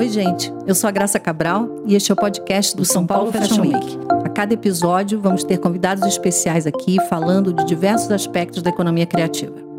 [0.00, 0.50] Oi, gente.
[0.66, 3.98] Eu sou a Graça Cabral e este é o podcast do São Paulo Fashion Week.
[4.24, 9.69] A cada episódio, vamos ter convidados especiais aqui falando de diversos aspectos da economia criativa.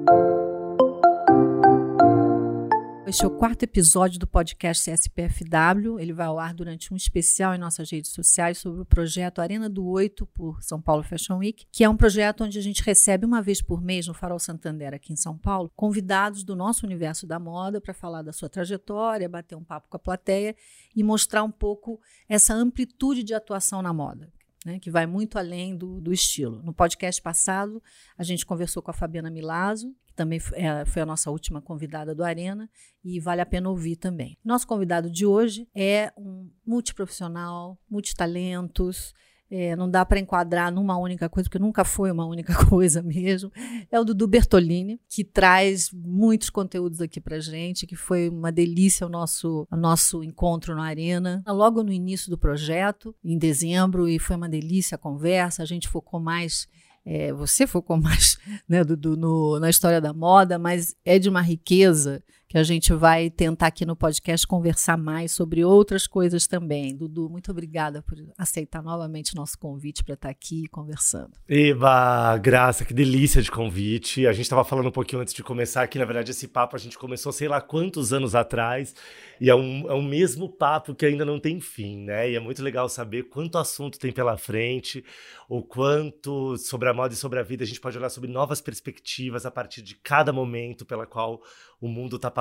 [3.11, 5.99] Este é o quarto episódio do podcast CSPFW.
[5.99, 9.69] Ele vai ao ar durante um especial em nossas redes sociais sobre o projeto Arena
[9.69, 13.25] do Oito por São Paulo Fashion Week, que é um projeto onde a gente recebe
[13.25, 17.27] uma vez por mês no Farol Santander, aqui em São Paulo, convidados do nosso universo
[17.27, 20.55] da moda para falar da sua trajetória, bater um papo com a plateia
[20.95, 21.99] e mostrar um pouco
[22.29, 24.31] essa amplitude de atuação na moda.
[24.63, 26.61] Né, que vai muito além do, do estilo.
[26.61, 27.81] No podcast passado,
[28.15, 32.23] a gente conversou com a Fabiana Milazzo, também é, foi a nossa última convidada do
[32.23, 32.69] Arena,
[33.03, 34.37] e vale a pena ouvir também.
[34.43, 39.13] Nosso convidado de hoje é um multiprofissional, multitalentos,
[39.53, 43.51] é, não dá para enquadrar numa única coisa, porque nunca foi uma única coisa mesmo.
[43.91, 49.05] É o Dudu Bertolini, que traz muitos conteúdos aqui para gente, que foi uma delícia
[49.05, 54.17] o nosso, o nosso encontro na Arena, logo no início do projeto, em dezembro, e
[54.17, 55.61] foi uma delícia a conversa.
[55.61, 56.69] A gente focou mais
[57.05, 61.29] é, você focou mais né, do, do, no, na história da moda, mas é de
[61.29, 66.47] uma riqueza que a gente vai tentar aqui no podcast conversar mais sobre outras coisas
[66.47, 66.93] também.
[66.93, 71.31] Dudu, muito obrigada por aceitar novamente nosso convite para estar aqui conversando.
[71.47, 74.27] Eba, Graça, que delícia de convite.
[74.27, 76.79] A gente estava falando um pouquinho antes de começar aqui, na verdade, esse papo a
[76.79, 78.93] gente começou sei lá quantos anos atrás,
[79.39, 82.31] e é um, é um mesmo papo que ainda não tem fim, né?
[82.31, 85.05] E é muito legal saber quanto assunto tem pela frente,
[85.47, 88.59] o quanto sobre a moda e sobre a vida a gente pode olhar sobre novas
[88.59, 91.41] perspectivas a partir de cada momento pela qual
[91.79, 92.40] o mundo está passando.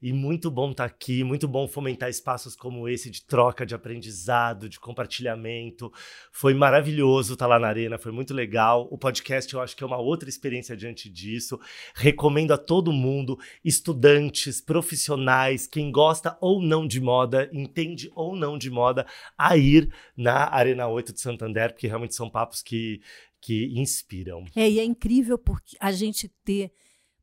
[0.00, 3.74] E muito bom estar tá aqui, muito bom fomentar espaços como esse de troca, de
[3.74, 5.92] aprendizado, de compartilhamento.
[6.32, 8.88] Foi maravilhoso estar tá lá na Arena, foi muito legal.
[8.90, 11.58] O podcast eu acho que é uma outra experiência diante disso.
[11.94, 18.58] Recomendo a todo mundo, estudantes, profissionais, quem gosta ou não de moda, entende ou não
[18.58, 23.00] de moda, a ir na Arena 8 de Santander, porque realmente são papos que
[23.40, 24.44] que inspiram.
[24.54, 26.72] É, e é incrível porque a gente ter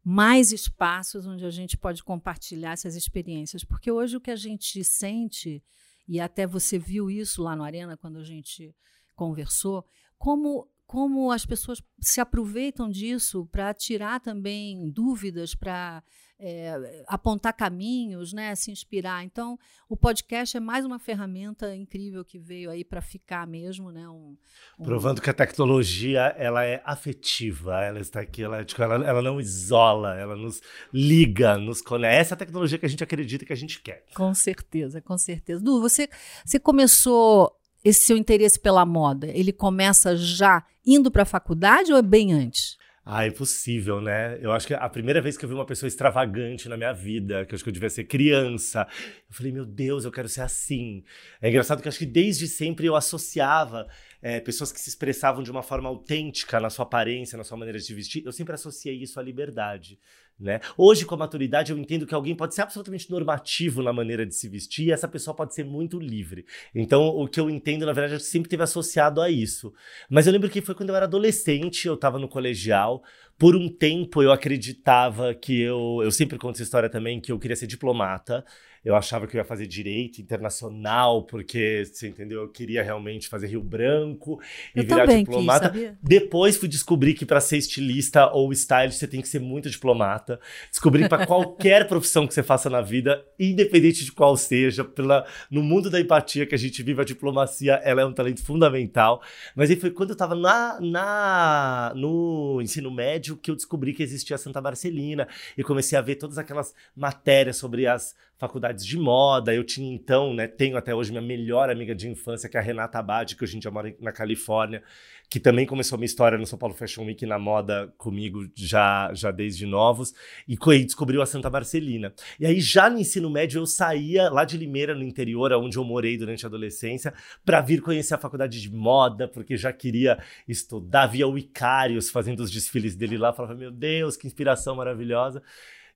[0.07, 3.63] mais espaços onde a gente pode compartilhar essas experiências.
[3.63, 5.63] Porque hoje o que a gente sente,
[6.07, 8.75] e até você viu isso lá no Arena quando a gente
[9.15, 9.83] conversou,
[10.15, 16.03] como como as pessoas se aproveitam disso para tirar também dúvidas, para
[16.39, 19.23] é, apontar caminhos, né, se inspirar.
[19.23, 19.57] Então,
[19.87, 24.07] o podcast é mais uma ferramenta incrível que veio aí para ficar mesmo, né?
[24.07, 24.37] Um,
[24.79, 24.83] um...
[24.83, 29.39] Provando que a tecnologia ela é afetiva, ela está aqui, ela, tipo, ela, ela não
[29.39, 30.61] isola, ela nos
[30.93, 32.15] liga, nos conecta.
[32.17, 34.05] Essa é a tecnologia que a gente acredita que a gente quer.
[34.13, 35.63] Com certeza, com certeza.
[35.63, 36.09] Du, você,
[36.43, 37.51] você começou
[37.83, 42.33] esse seu interesse pela moda, ele começa já indo para a faculdade ou é bem
[42.33, 42.77] antes?
[43.07, 44.39] Ah, é possível, né?
[44.41, 47.45] Eu acho que a primeira vez que eu vi uma pessoa extravagante na minha vida,
[47.45, 48.87] que eu acho que eu devia ser criança,
[49.29, 51.03] eu falei, meu Deus, eu quero ser assim.
[51.39, 53.87] É engraçado que eu acho que desde sempre eu associava
[54.23, 57.77] é, pessoas que se expressavam de uma forma autêntica na sua aparência, na sua maneira
[57.77, 59.99] de vestir, eu sempre associei isso à liberdade.
[60.37, 60.59] Né?
[60.77, 64.35] Hoje, com a maturidade, eu entendo que alguém pode ser absolutamente normativo na maneira de
[64.35, 66.45] se vestir e essa pessoa pode ser muito livre.
[66.73, 69.73] Então, o que eu entendo, na verdade, sempre teve associado a isso.
[70.09, 73.01] Mas eu lembro que foi quando eu era adolescente, eu estava no colegial.
[73.37, 76.01] Por um tempo, eu acreditava que eu.
[76.03, 78.45] Eu sempre conto essa história também, que eu queria ser diplomata.
[78.85, 82.43] Eu achava que eu ia fazer direito internacional, porque, você entendeu?
[82.43, 84.39] Eu queria realmente fazer Rio Branco
[84.75, 85.71] e eu virar diplomata.
[85.71, 89.71] Quis, Depois fui descobrir que para ser estilista ou stylist você tem que ser muito
[89.71, 90.39] diplomata.
[90.69, 95.25] Descobri que para qualquer profissão que você faça na vida, independente de qual seja, pela,
[95.49, 99.19] no mundo da empatia que a gente vive, a diplomacia ela é um talento fundamental.
[99.55, 104.03] Mas aí foi quando eu estava na, na, no ensino médio que eu descobri que
[104.03, 109.53] existia Santa Marcelina e comecei a ver todas aquelas matérias sobre as faculdades de moda.
[109.53, 112.63] Eu tinha então, né, tenho até hoje minha melhor amiga de infância, que é a
[112.63, 114.83] Renata Abad, que hoje em dia mora na Califórnia,
[115.29, 119.11] que também começou a minha história no São Paulo Fashion Week na moda comigo já,
[119.13, 120.13] já desde novos,
[120.47, 122.13] e descobriu a Santa Marcelina.
[122.39, 125.83] E aí, já no ensino médio, eu saía lá de Limeira, no interior, onde eu
[125.83, 131.07] morei durante a adolescência, para vir conhecer a faculdade de moda, porque já queria estudar,
[131.07, 135.41] via o Icarius fazendo os desfiles dele lá, falava, meu Deus, que inspiração maravilhosa.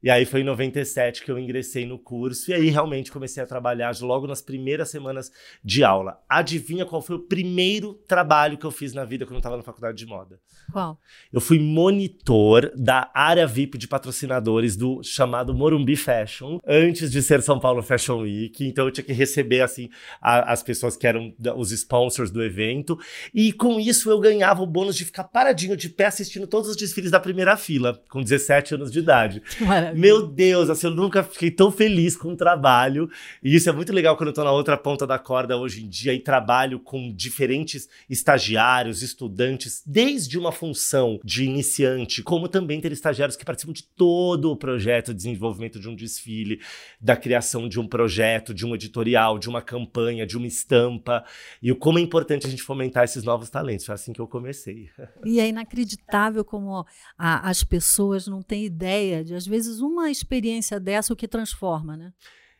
[0.01, 3.45] E aí foi em 97 que eu ingressei no curso e aí realmente comecei a
[3.45, 5.29] trabalhar logo nas primeiras semanas
[5.61, 6.21] de aula.
[6.29, 9.63] Adivinha qual foi o primeiro trabalho que eu fiz na vida quando eu estava na
[9.63, 10.39] faculdade de moda?
[10.71, 10.97] Qual?
[11.33, 17.41] Eu fui monitor da área VIP de patrocinadores do chamado Morumbi Fashion, antes de ser
[17.41, 18.65] São Paulo Fashion Week.
[18.65, 19.89] Então eu tinha que receber assim
[20.21, 22.97] a, as pessoas que eram os sponsors do evento
[23.33, 26.77] e com isso eu ganhava o bônus de ficar paradinho de pé assistindo todos os
[26.77, 29.41] desfiles da primeira fila, com 17 anos de idade.
[29.59, 29.88] Maravilha.
[29.89, 30.01] Maravilha.
[30.01, 33.09] Meu Deus, assim, eu nunca fiquei tão feliz com o trabalho.
[33.44, 35.89] E isso é muito legal quando eu tô na outra ponta da corda hoje em
[35.89, 42.91] dia e trabalho com diferentes estagiários, estudantes, desde uma função de iniciante, como também ter
[42.91, 46.62] estagiários que participam de todo o projeto de desenvolvimento de um desfile,
[47.00, 51.24] da criação de um projeto, de um editorial, de uma campanha, de uma estampa.
[51.62, 53.85] E o como é importante a gente fomentar esses novos talentos.
[53.85, 54.89] Foi assim que eu comecei.
[55.25, 56.85] E é inacreditável como
[57.18, 61.95] a, as pessoas não têm ideia de, às vezes, uma experiência dessa o que transforma,
[61.95, 62.13] né?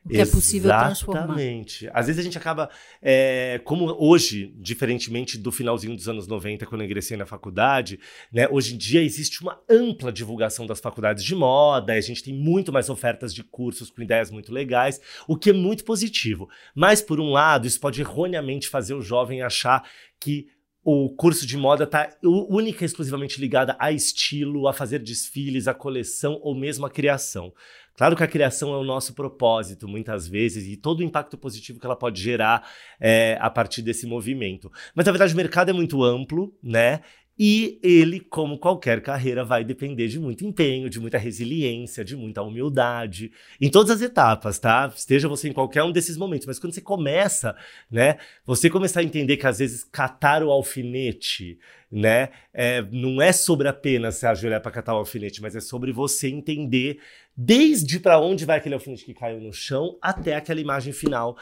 [0.06, 1.24] O que é possível transformar.
[1.24, 1.90] Exatamente.
[1.94, 2.70] Às vezes a gente acaba,
[3.02, 8.00] é, como hoje, diferentemente do finalzinho dos anos 90, quando eu ingressei na faculdade,
[8.32, 12.34] né, hoje em dia existe uma ampla divulgação das faculdades de moda, a gente tem
[12.34, 16.50] muito mais ofertas de cursos com ideias muito legais, o que é muito positivo.
[16.74, 19.84] Mas, por um lado, isso pode erroneamente fazer o jovem achar
[20.18, 20.48] que
[20.92, 25.74] o curso de moda está única e exclusivamente ligada a estilo, a fazer desfiles, a
[25.76, 27.54] coleção ou mesmo a criação.
[27.96, 31.80] Claro que a criação é o nosso propósito, muitas vezes, e todo o impacto positivo
[31.80, 32.68] que ela pode gerar
[33.00, 34.72] é, a partir desse movimento.
[34.96, 37.02] Mas, na verdade, o mercado é muito amplo, né?
[37.42, 42.42] E ele, como qualquer carreira, vai depender de muito empenho, de muita resiliência, de muita
[42.42, 43.32] humildade,
[43.62, 44.92] em todas as etapas, tá?
[44.94, 46.46] Esteja você em qualquer um desses momentos.
[46.46, 47.56] Mas quando você começa,
[47.90, 48.18] né?
[48.46, 51.58] Você começar a entender que às vezes catar o alfinete,
[51.90, 52.28] né?
[52.54, 56.28] É, não é sobre apenas se ajoelhar para catar o alfinete, mas é sobre você
[56.28, 57.00] entender
[57.42, 61.38] desde para onde vai aquele alfinete que caiu no chão até aquela imagem final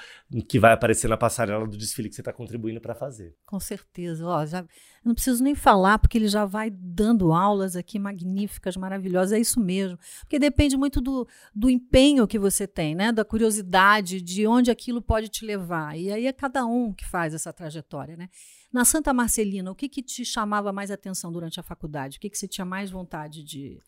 [0.47, 3.35] que vai aparecer na passarela do desfile que você está contribuindo para fazer.
[3.47, 4.23] Com certeza.
[4.23, 4.63] Ó, já,
[5.03, 9.31] não preciso nem falar, porque ele já vai dando aulas aqui magníficas, maravilhosas.
[9.31, 9.97] É isso mesmo.
[10.19, 13.11] Porque depende muito do, do empenho que você tem, né?
[13.11, 15.97] da curiosidade, de onde aquilo pode te levar.
[15.97, 18.15] E aí é cada um que faz essa trajetória.
[18.15, 18.29] Né?
[18.71, 22.17] Na Santa Marcelina, o que, que te chamava mais atenção durante a faculdade?
[22.17, 23.81] O que, que você tinha mais vontade de,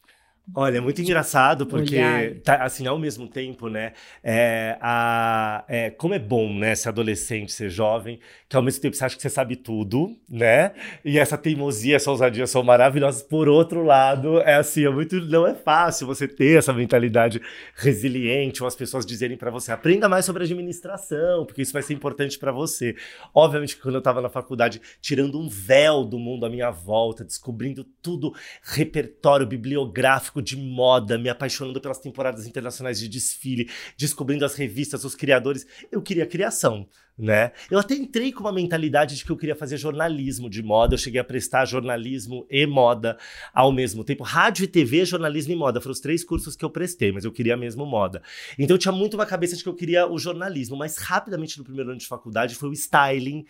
[0.55, 1.99] Olha, é muito engraçado porque,
[2.43, 3.93] tá, assim, ao mesmo tempo, né,
[4.23, 8.95] é, a, é, como é bom, né, ser adolescente, ser jovem, que ao mesmo tempo
[8.95, 10.71] você acha que você sabe tudo, né,
[11.05, 13.21] e essa teimosia, essa ousadia são maravilhosas.
[13.21, 17.39] Por outro lado, é assim, é muito, não é fácil você ter essa mentalidade
[17.75, 21.93] resiliente, ou as pessoas dizerem para você, aprenda mais sobre administração, porque isso vai ser
[21.93, 22.95] importante para você.
[23.35, 27.23] Obviamente que quando eu estava na faculdade, tirando um véu do mundo à minha volta,
[27.23, 28.33] descobrindo tudo,
[28.63, 35.15] repertório bibliográfico, de moda, me apaixonando pelas temporadas internacionais de desfile, descobrindo as revistas, os
[35.15, 35.65] criadores.
[35.91, 36.87] Eu queria criação,
[37.17, 37.51] né?
[37.69, 40.93] Eu até entrei com uma mentalidade de que eu queria fazer jornalismo de moda.
[40.93, 43.17] Eu cheguei a prestar jornalismo e moda
[43.53, 44.23] ao mesmo tempo.
[44.23, 45.81] Rádio e TV, jornalismo e moda.
[45.81, 48.21] Foram os três cursos que eu prestei, mas eu queria mesmo moda.
[48.57, 51.63] Então eu tinha muito uma cabeça de que eu queria o jornalismo, mas rapidamente no
[51.63, 53.45] primeiro ano de faculdade foi o styling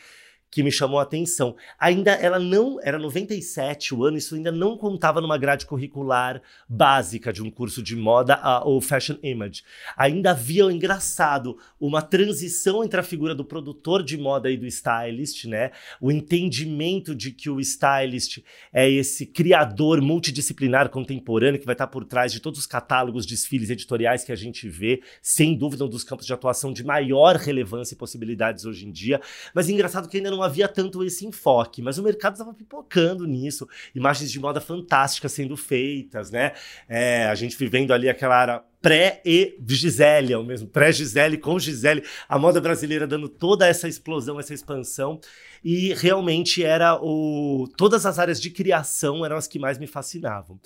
[0.51, 1.55] que me chamou a atenção.
[1.79, 7.31] Ainda ela não era 97 o ano, isso ainda não contava numa grade curricular básica
[7.31, 9.63] de um curso de moda ou fashion image.
[9.95, 15.45] Ainda havia, engraçado, uma transição entre a figura do produtor de moda e do stylist,
[15.45, 15.71] né?
[16.01, 18.39] O entendimento de que o stylist
[18.73, 23.69] é esse criador multidisciplinar contemporâneo que vai estar por trás de todos os catálogos, desfiles
[23.69, 27.93] editoriais que a gente vê, sem dúvida um dos campos de atuação de maior relevância
[27.93, 29.21] e possibilidades hoje em dia.
[29.53, 33.27] Mas engraçado que ainda não não havia tanto esse enfoque, mas o mercado estava pipocando
[33.27, 33.67] nisso.
[33.93, 36.53] Imagens de moda fantásticas sendo feitas, né?
[36.87, 42.03] É, a gente vivendo ali aquela área pré e Gisele, ao mesmo pré-Gisele com Gisele,
[42.27, 45.19] a moda brasileira dando toda essa explosão, essa expansão,
[45.63, 50.59] e realmente era o todas as áreas de criação eram as que mais me fascinavam.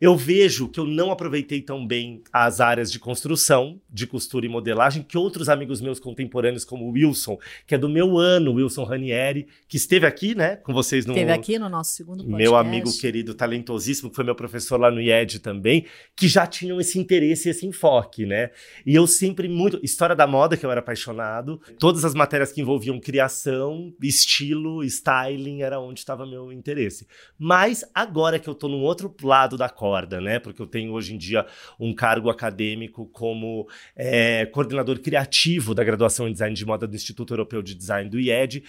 [0.00, 4.48] Eu vejo que eu não aproveitei tão bem as áreas de construção, de costura e
[4.48, 8.84] modelagem que outros amigos meus contemporâneos como o Wilson, que é do meu ano, Wilson
[8.84, 12.42] Ranieri, que esteve aqui, né, com vocês no Esteve aqui no nosso segundo podcast.
[12.42, 16.80] Meu amigo querido, talentosíssimo, que foi meu professor lá no IED também, que já tinham
[16.80, 18.50] esse interesse esse enfoque, né?
[18.84, 19.80] E eu sempre muito.
[19.82, 25.62] História da moda, que eu era apaixonado, todas as matérias que envolviam criação, estilo, styling,
[25.62, 27.06] era onde estava meu interesse.
[27.38, 30.38] Mas agora que eu tô num outro lado da corda, né?
[30.38, 31.46] Porque eu tenho hoje em dia
[31.80, 37.32] um cargo acadêmico como é, coordenador criativo da graduação em design de moda do Instituto
[37.32, 38.62] Europeu de Design do IED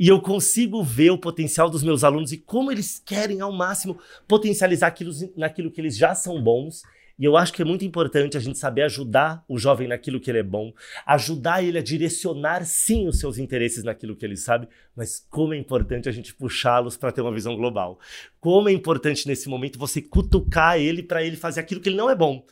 [0.00, 3.98] e eu consigo ver o potencial dos meus alunos e como eles querem ao máximo
[4.26, 6.82] potencializar aquilo, naquilo que eles já são bons
[7.20, 10.30] e eu acho que é muito importante a gente saber ajudar o jovem naquilo que
[10.30, 10.72] ele é bom,
[11.04, 15.58] ajudar ele a direcionar sim os seus interesses naquilo que ele sabe, mas como é
[15.58, 18.00] importante a gente puxá-los para ter uma visão global.
[18.40, 22.08] Como é importante nesse momento você cutucar ele para ele fazer aquilo que ele não
[22.08, 22.42] é bom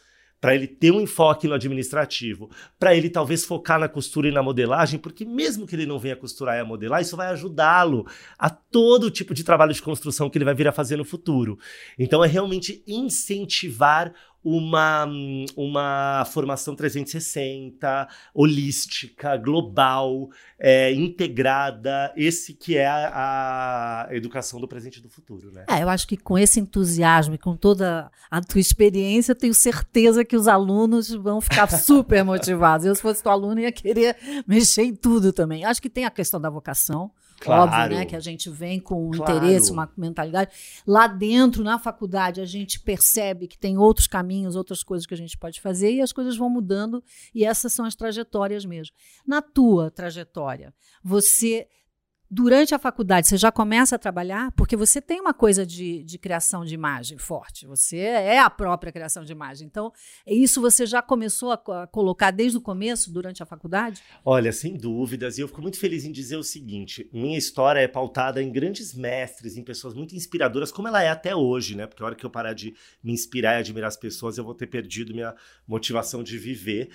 [0.41, 2.49] para ele ter um enfoque no administrativo,
[2.79, 6.15] para ele talvez focar na costura e na modelagem, porque mesmo que ele não venha
[6.15, 8.07] costurar e a modelar, isso vai ajudá-lo
[8.39, 11.59] a todo tipo de trabalho de construção que ele vai vir a fazer no futuro.
[11.99, 15.07] Então é realmente incentivar uma,
[15.57, 24.99] uma formação 360, holística, global, é, integrada, esse que é a, a, educação do presente
[24.99, 25.65] e do futuro, né?
[25.69, 30.25] É, eu acho que com esse entusiasmo e com toda a tua experiência, tenho certeza
[30.25, 32.87] que os alunos vão ficar super motivados.
[32.87, 35.65] Eu, se fosse teu aluno, ia querer mexer em tudo também.
[35.65, 37.11] Acho que tem a questão da vocação,
[37.41, 37.71] Claro.
[37.71, 38.05] Óbvio, né?
[38.05, 39.37] Que a gente vem com um claro.
[39.37, 40.51] interesse, uma mentalidade.
[40.87, 45.17] Lá dentro, na faculdade, a gente percebe que tem outros caminhos, outras coisas que a
[45.17, 47.03] gente pode fazer e as coisas vão mudando
[47.35, 48.95] e essas são as trajetórias mesmo.
[49.27, 51.69] Na tua trajetória, você
[52.31, 56.19] durante a faculdade você já começa a trabalhar, porque você tem uma coisa de, de
[56.19, 59.67] criação de imagem forte, você é a própria criação de imagem.
[59.67, 59.93] Então,
[60.27, 64.03] isso você já começou a, a, colocar desde o começo, durante a faculdade?
[64.25, 67.89] Olha, sem dúvidas, e eu fico muito feliz em dizer o seguinte: minha história é
[67.89, 71.87] pautada em grandes mestres, em pessoas muito inspiradoras, como ela é até hoje, né?
[71.87, 74.55] Porque a hora que eu parar de me inspirar e admirar as pessoas, eu vou
[74.55, 75.35] ter perdido minha
[75.67, 76.91] motivação de viver.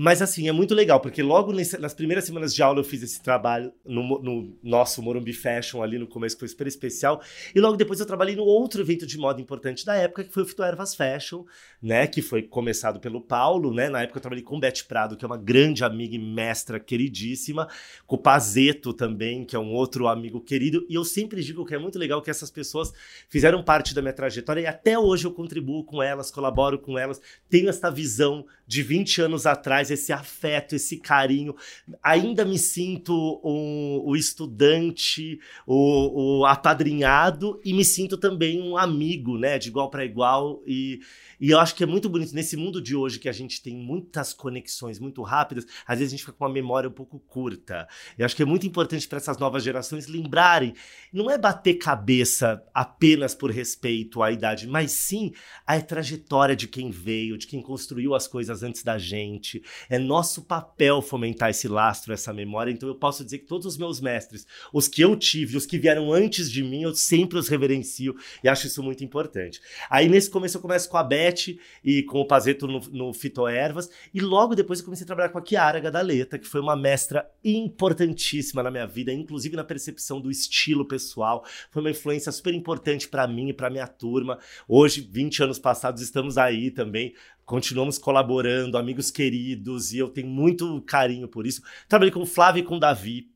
[0.00, 3.20] Mas assim, é muito legal, porque logo nas primeiras semanas de aula eu fiz esse
[3.20, 7.20] trabalho no, no, nosso Morumbi Fashion ali no começo, que foi super especial.
[7.52, 10.44] E logo depois eu trabalhei no outro evento de moda importante da época, que foi
[10.44, 11.42] o Fito Ervas Fashion,
[11.82, 12.06] né?
[12.06, 13.88] Que foi começado pelo Paulo, né?
[13.88, 17.66] Na época eu trabalhei com Beth Prado, que é uma grande amiga e mestra queridíssima,
[18.06, 20.86] com o Pazeto também, que é um outro amigo querido.
[20.88, 22.92] E eu sempre digo que é muito legal que essas pessoas
[23.28, 27.20] fizeram parte da minha trajetória e até hoje eu contribuo com elas, colaboro com elas,
[27.50, 31.54] tenho essa visão de 20 anos atrás, esse afeto, esse carinho.
[32.02, 39.58] Ainda me sinto o estudante, o, o apadrinhado e me sinto também um amigo, né,
[39.58, 40.62] de igual para igual.
[40.66, 41.00] E,
[41.40, 43.76] e eu acho que é muito bonito nesse mundo de hoje que a gente tem
[43.76, 47.86] muitas conexões muito rápidas, às vezes a gente fica com uma memória um pouco curta.
[48.16, 50.74] Eu acho que é muito importante para essas novas gerações lembrarem,
[51.12, 55.32] não é bater cabeça apenas por respeito à idade, mas sim
[55.66, 59.62] a trajetória de quem veio, de quem construiu as coisas antes da gente.
[59.88, 62.70] É nosso papel fomentar esse lastro, essa memória.
[62.70, 65.78] Então eu posso dizer que todos os meus mestres, os que eu tive, os que
[65.78, 69.60] vieram antes de mim, eu sempre os reverencio e acho isso muito importante.
[69.90, 73.90] Aí nesse começo eu começo com a Beth e com o Pazeto no, no Fitoervas.
[74.12, 77.28] E logo depois eu comecei a trabalhar com a Chiara Gadaleta, que foi uma mestra
[77.44, 81.44] importantíssima na minha vida, inclusive na percepção do estilo pessoal.
[81.70, 84.38] Foi uma influência super importante para mim e para minha turma.
[84.66, 87.14] Hoje, 20 anos passados, estamos aí também
[87.48, 91.62] continuamos colaborando, amigos queridos, e eu tenho muito carinho por isso.
[91.88, 93.26] Trabalhei com o Flávio e com o Davi,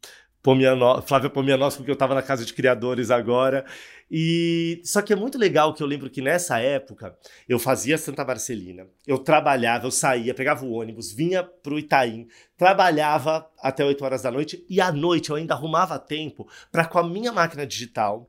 [0.42, 3.64] Pomiano, Flávia Pomianovski, porque eu estava na casa de criadores agora.
[4.10, 7.16] E só que é muito legal que eu lembro que nessa época
[7.48, 12.28] eu fazia Santa Marcelina, eu trabalhava, eu saía, pegava o ônibus, vinha para o Itaim,
[12.54, 16.98] trabalhava até 8 horas da noite e à noite eu ainda arrumava tempo para com
[16.98, 18.28] a minha máquina digital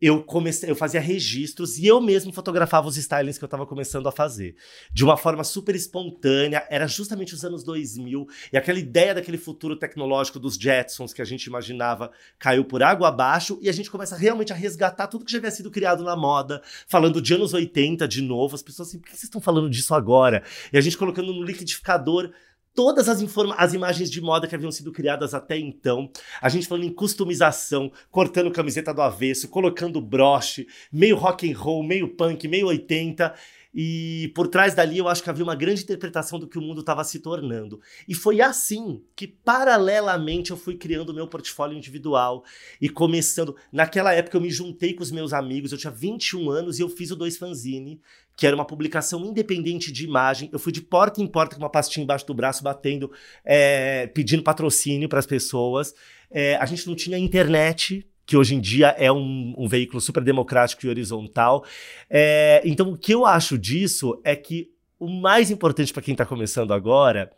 [0.00, 4.06] eu comecei, eu fazia registros e eu mesmo fotografava os stylings que eu estava começando
[4.06, 4.54] a fazer.
[4.92, 9.76] De uma forma super espontânea, era justamente os anos 2000 e aquela ideia daquele futuro
[9.76, 14.16] tecnológico dos Jetsons que a gente imaginava caiu por água abaixo e a gente começa
[14.16, 18.06] realmente a resgatar tudo que já havia sido criado na moda, falando de anos 80
[18.06, 18.54] de novo.
[18.54, 20.42] As pessoas assim, por que vocês estão falando disso agora?
[20.72, 22.32] E a gente colocando no liquidificador
[22.76, 23.24] todas as,
[23.56, 26.10] as imagens de moda que haviam sido criadas até então.
[26.40, 31.82] A gente falando em customização, cortando camiseta do avesso, colocando broche, meio rock and roll,
[31.82, 33.34] meio punk, meio 80.
[33.78, 36.80] E por trás dali eu acho que havia uma grande interpretação do que o mundo
[36.80, 37.78] estava se tornando.
[38.08, 42.42] E foi assim que, paralelamente, eu fui criando o meu portfólio individual
[42.80, 43.54] e começando.
[43.70, 46.88] Naquela época eu me juntei com os meus amigos, eu tinha 21 anos e eu
[46.88, 48.00] fiz o Dois Fanzine,
[48.34, 50.48] que era uma publicação independente de imagem.
[50.50, 53.12] Eu fui de porta em porta com uma pastinha embaixo do braço, batendo,
[53.44, 55.94] é, pedindo patrocínio para as pessoas.
[56.30, 60.22] É, a gente não tinha internet, que hoje em dia é um, um veículo super
[60.22, 61.64] democrático e horizontal.
[62.10, 66.26] É, então, o que eu acho disso é que o mais importante para quem está
[66.26, 67.30] começando agora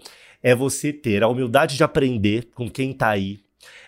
[0.42, 3.40] é você ter a humildade de aprender com quem está aí,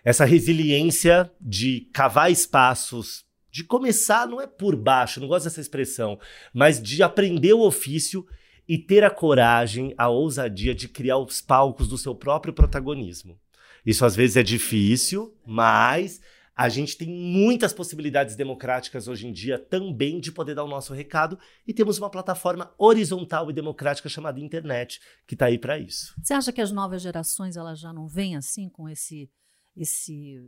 [0.05, 6.19] essa resiliência de cavar espaços de começar não é por baixo, não gosto dessa expressão,
[6.55, 8.27] mas de aprender o ofício
[8.69, 13.39] e ter a coragem, a ousadia de criar os palcos do seu próprio protagonismo.
[13.85, 16.21] Isso às vezes é difícil, mas
[16.61, 20.93] a gente tem muitas possibilidades democráticas hoje em dia também de poder dar o nosso
[20.93, 26.15] recado e temos uma plataforma horizontal e democrática chamada internet que está aí para isso.
[26.23, 29.31] Você acha que as novas gerações elas já não vêm assim com esse
[29.75, 30.39] esse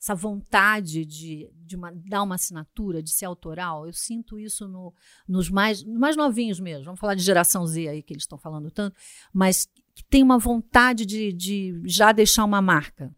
[0.00, 3.86] essa vontade de, de uma, dar uma assinatura, de ser autoral.
[3.86, 4.92] Eu sinto isso no,
[5.28, 6.86] nos mais, mais novinhos mesmo.
[6.86, 8.96] Vamos falar de geração Z aí, que eles estão falando tanto,
[9.32, 13.14] mas que tem uma vontade de, de já deixar uma marca.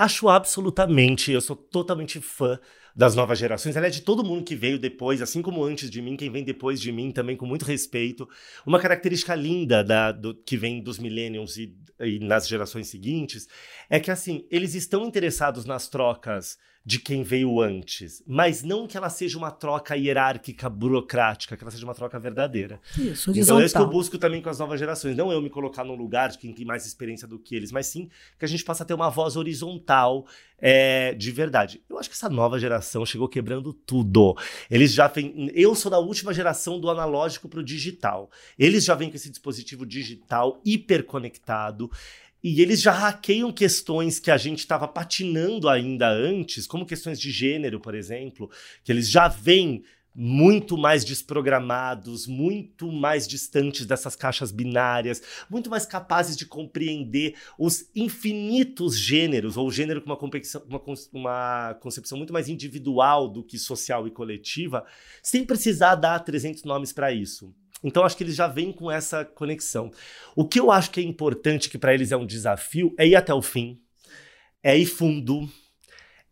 [0.00, 2.56] Acho absolutamente, eu sou totalmente fã
[2.94, 6.00] das novas gerações, ela é de todo mundo que veio depois, assim como antes de
[6.00, 8.28] mim, quem vem depois de mim também com muito respeito.
[8.64, 13.48] Uma característica linda da, do, que vem dos millennials e, e nas gerações seguintes
[13.90, 16.56] é que assim eles estão interessados nas trocas
[16.88, 21.70] de quem veio antes, mas não que ela seja uma troca hierárquica, burocrática, que ela
[21.70, 22.80] seja uma troca verdadeira.
[22.96, 25.50] Isso, então é isso que eu busco também com as novas gerações, não eu me
[25.50, 28.48] colocar num lugar de quem tem mais experiência do que eles, mas sim que a
[28.48, 30.24] gente possa ter uma voz horizontal
[30.58, 31.82] é, de verdade.
[31.90, 34.34] Eu acho que essa nova geração chegou quebrando tudo.
[34.70, 35.50] Eles já vêm.
[35.54, 38.30] Eu sou da última geração do analógico para o digital.
[38.58, 41.90] Eles já vêm com esse dispositivo digital hiperconectado.
[42.42, 47.30] E eles já hackeiam questões que a gente estava patinando ainda antes, como questões de
[47.30, 48.50] gênero, por exemplo,
[48.84, 49.82] que eles já vêm
[50.20, 57.88] muito mais desprogramados, muito mais distantes dessas caixas binárias, muito mais capazes de compreender os
[57.94, 60.18] infinitos gêneros, ou gênero com uma,
[60.68, 64.84] uma, uma concepção muito mais individual do que social e coletiva,
[65.22, 67.54] sem precisar dar 300 nomes para isso.
[67.82, 69.90] Então acho que eles já vêm com essa conexão.
[70.34, 73.14] O que eu acho que é importante, que para eles é um desafio, é ir
[73.14, 73.80] até o fim,
[74.62, 75.48] é ir fundo,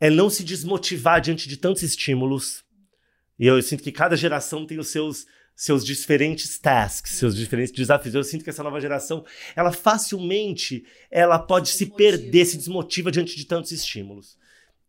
[0.00, 2.64] é não se desmotivar diante de tantos estímulos.
[3.38, 5.26] E eu sinto que cada geração tem os seus
[5.56, 8.14] seus diferentes tasks, seus diferentes desafios.
[8.14, 9.24] Eu sinto que essa nova geração,
[9.56, 14.36] ela facilmente, ela pode se, se perder, se desmotiva diante de tantos estímulos.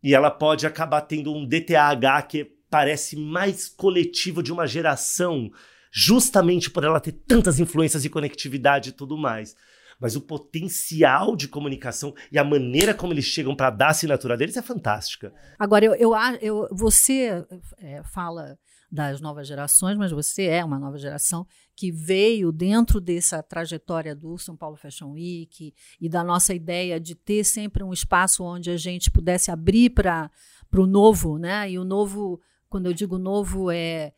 [0.03, 5.49] E ela pode acabar tendo um DTH que parece mais coletivo de uma geração
[5.91, 9.55] justamente por ela ter tantas influências e conectividade e tudo mais.
[9.99, 14.37] Mas o potencial de comunicação e a maneira como eles chegam para dar a assinatura
[14.37, 15.33] deles é fantástica.
[15.57, 17.43] Agora, eu, eu, eu você
[17.79, 18.57] é, fala
[18.89, 24.37] das novas gerações, mas você é uma nova geração que veio dentro dessa trajetória do
[24.37, 28.77] São Paulo Fashion Week e da nossa ideia de ter sempre um espaço onde a
[28.77, 30.31] gente pudesse abrir para
[30.73, 31.69] o novo, né?
[31.69, 32.39] E o novo,
[32.69, 34.13] quando eu digo novo, é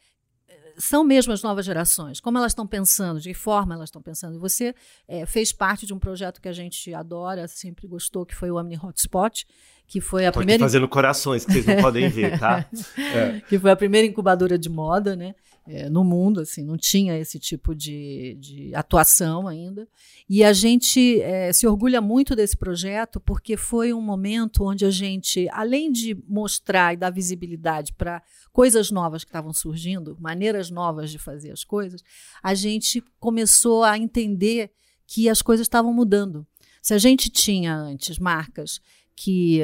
[0.80, 4.40] são mesmo as novas gerações, como elas estão pensando, de que forma elas estão pensando.
[4.40, 4.74] Você
[5.08, 8.56] é, fez parte de um projeto que a gente adora, sempre gostou, que foi o
[8.56, 9.46] Omni Hotspot,
[9.90, 10.64] que foi a Tô primeira.
[10.64, 12.64] fazendo corações, que vocês não podem ver, tá?
[12.96, 13.42] É.
[13.50, 15.34] Que foi a primeira incubadora de moda, né?
[15.68, 19.88] É, no mundo, assim, não tinha esse tipo de, de atuação ainda.
[20.30, 24.92] E a gente é, se orgulha muito desse projeto porque foi um momento onde a
[24.92, 28.22] gente, além de mostrar e dar visibilidade para
[28.54, 32.04] coisas novas que estavam surgindo, maneiras novas de fazer as coisas,
[32.44, 34.72] a gente começou a entender
[35.08, 36.46] que as coisas estavam mudando.
[36.82, 38.80] Se a gente tinha antes marcas
[39.22, 39.60] que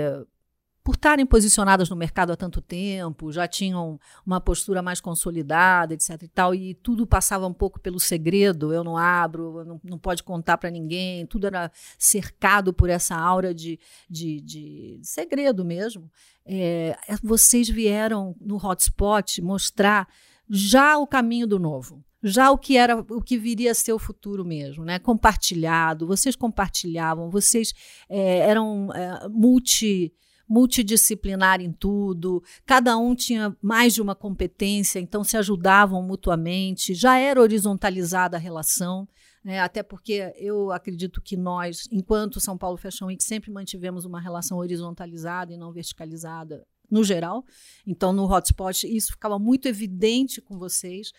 [0.83, 6.21] por estarem posicionadas no mercado há tanto tempo, já tinham uma postura mais consolidada, etc.
[6.23, 10.21] e tal, e tudo passava um pouco pelo segredo, eu não abro, não, não pode
[10.23, 16.11] contar para ninguém, tudo era cercado por essa aura de, de, de segredo mesmo.
[16.45, 20.07] É, vocês vieram no hotspot mostrar
[20.49, 23.99] já o caminho do novo já o que era o que viria a ser o
[23.99, 24.97] futuro mesmo, né?
[24.97, 27.71] Compartilhado, vocês compartilhavam, vocês
[28.09, 30.11] é, eram é, multi
[30.47, 37.17] multidisciplinar em tudo, cada um tinha mais de uma competência, então se ajudavam mutuamente, já
[37.17, 39.07] era horizontalizada a relação.
[39.43, 39.59] Né?
[39.59, 44.59] Até porque eu acredito que nós, enquanto São Paulo Fashion Week, sempre mantivemos uma relação
[44.59, 47.43] horizontalizada e não verticalizada no geral.
[47.85, 51.11] Então, no hotspot, isso ficava muito evidente com vocês.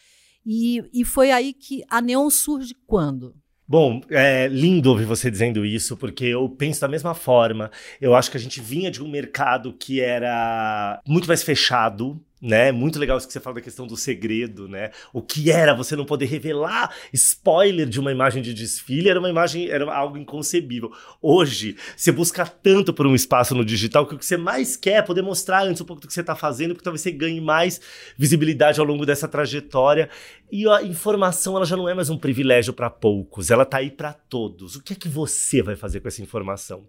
[0.46, 3.34] E, e foi aí que a Neon surge quando?
[3.68, 7.68] Bom, é lindo ouvir você dizendo isso, porque eu penso da mesma forma.
[8.00, 12.70] Eu acho que a gente vinha de um mercado que era muito mais fechado, né?
[12.70, 14.90] Muito legal isso que você fala da questão do segredo, né?
[15.12, 19.30] O que era você não poder revelar spoiler de uma imagem de desfile, era uma
[19.30, 20.92] imagem, era algo inconcebível.
[21.20, 24.98] Hoje, você busca tanto por um espaço no digital que o que você mais quer
[24.98, 27.40] é poder mostrar antes um pouco do que você está fazendo, porque talvez você ganhe
[27.40, 27.80] mais
[28.16, 30.10] visibilidade ao longo dessa trajetória.
[30.50, 33.90] E a informação, ela já não é mais um privilégio para poucos, ela está aí
[33.90, 34.76] para todos.
[34.76, 36.86] O que é que você vai fazer com essa informação?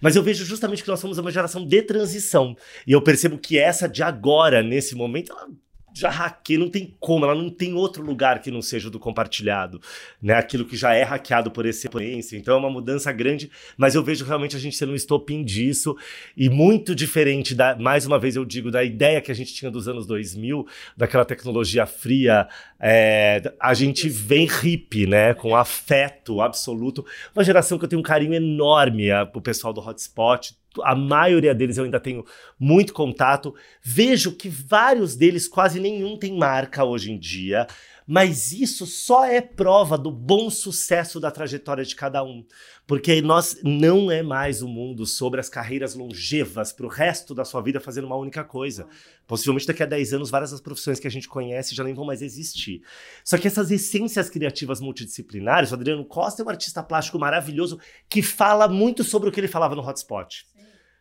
[0.00, 2.54] Mas eu vejo justamente que nós somos uma geração de transição,
[2.86, 5.48] e eu percebo que essa de agora, nesse nesse momento, ela
[5.92, 9.80] já hackeia, não tem como, ela não tem outro lugar que não seja do compartilhado,
[10.22, 10.34] né?
[10.34, 12.36] Aquilo que já é hackeado por excelência.
[12.36, 15.96] Então é uma mudança grande, mas eu vejo realmente a gente sendo um estopim disso
[16.36, 19.68] e muito diferente da, mais uma vez eu digo, da ideia que a gente tinha
[19.68, 20.64] dos anos 2000,
[20.96, 22.46] daquela tecnologia fria,
[22.78, 25.34] é, a gente vem hippie, né?
[25.34, 27.04] Com afeto absoluto.
[27.34, 31.54] Uma geração que eu tenho um carinho enorme, a, o pessoal do Hotspot, a maioria
[31.54, 32.24] deles eu ainda tenho
[32.58, 33.54] muito contato.
[33.82, 37.66] Vejo que vários deles, quase nenhum tem marca hoje em dia,
[38.12, 42.44] Mas isso só é prova do bom sucesso da trajetória de cada um.
[42.84, 47.32] Porque nós não é mais o um mundo sobre as carreiras longevas para o resto
[47.36, 48.88] da sua vida fazendo uma única coisa.
[49.28, 52.04] Possivelmente daqui a 10 anos, várias das profissões que a gente conhece já nem vão
[52.04, 52.82] mais existir.
[53.22, 57.78] Só que essas essências criativas multidisciplinares, o Adriano Costa é um artista plástico maravilhoso
[58.08, 60.50] que fala muito sobre o que ele falava no Hotspot.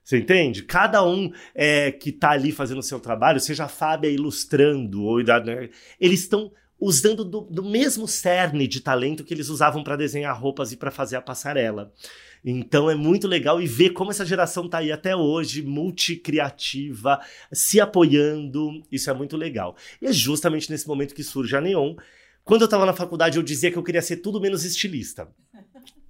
[0.09, 0.63] Você entende?
[0.63, 5.21] Cada um é, que está ali fazendo o seu trabalho, seja a Fábia ilustrando, ou
[5.21, 5.69] né,
[6.01, 10.71] eles estão usando do, do, mesmo cerne de talento que eles usavam para desenhar roupas
[10.71, 11.93] e para fazer a passarela.
[12.43, 17.21] Então é muito legal e ver como essa geração está aí até hoje, multicriativa,
[17.53, 18.81] se apoiando.
[18.91, 19.75] Isso é muito legal.
[20.01, 21.95] E é justamente nesse momento que surge a Neon.
[22.43, 25.27] Quando eu estava na faculdade, eu dizia que eu queria ser tudo menos estilista.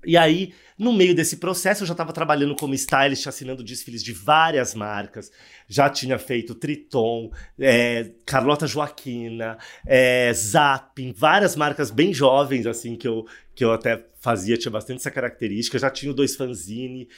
[0.05, 4.13] E aí, no meio desse processo, eu já estava trabalhando como stylist, assinando desfiles de
[4.13, 5.29] várias marcas.
[5.67, 13.07] Já tinha feito Triton, é, Carlota Joaquina, é, Zapping, várias marcas bem jovens, assim, que
[13.07, 15.77] eu, que eu até fazia, tinha bastante essa característica.
[15.77, 17.09] Já tinha Dois Fanzine.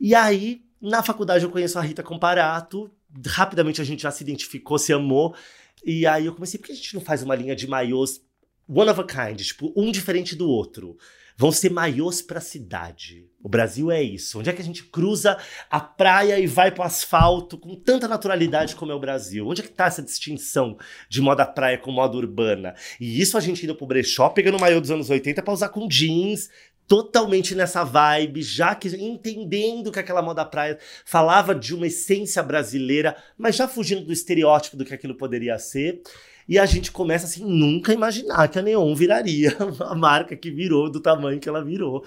[0.00, 2.90] E aí, na faculdade, eu conheço a Rita Comparato.
[3.26, 5.36] Rapidamente a gente já se identificou, se amou.
[5.84, 8.20] E aí eu comecei, por que a gente não faz uma linha de maiôs
[8.68, 10.96] one of a kind, tipo, um diferente do outro?
[11.36, 13.28] Vão ser maiôs para a cidade.
[13.42, 14.38] O Brasil é isso.
[14.38, 15.36] Onde é que a gente cruza
[15.70, 19.46] a praia e vai para o asfalto com tanta naturalidade como é o Brasil?
[19.46, 22.74] Onde é que está essa distinção de moda praia com moda urbana?
[23.00, 25.68] E isso a gente indo pro brechó, pegando o maiô dos anos 80 para usar
[25.68, 26.48] com jeans,
[26.86, 33.16] totalmente nessa vibe, já que entendendo que aquela moda praia falava de uma essência brasileira,
[33.36, 36.02] mas já fugindo do estereótipo do que aquilo poderia ser.
[36.48, 40.90] E a gente começa assim, nunca imaginar que a Neon viraria a marca que virou
[40.90, 42.04] do tamanho que ela virou.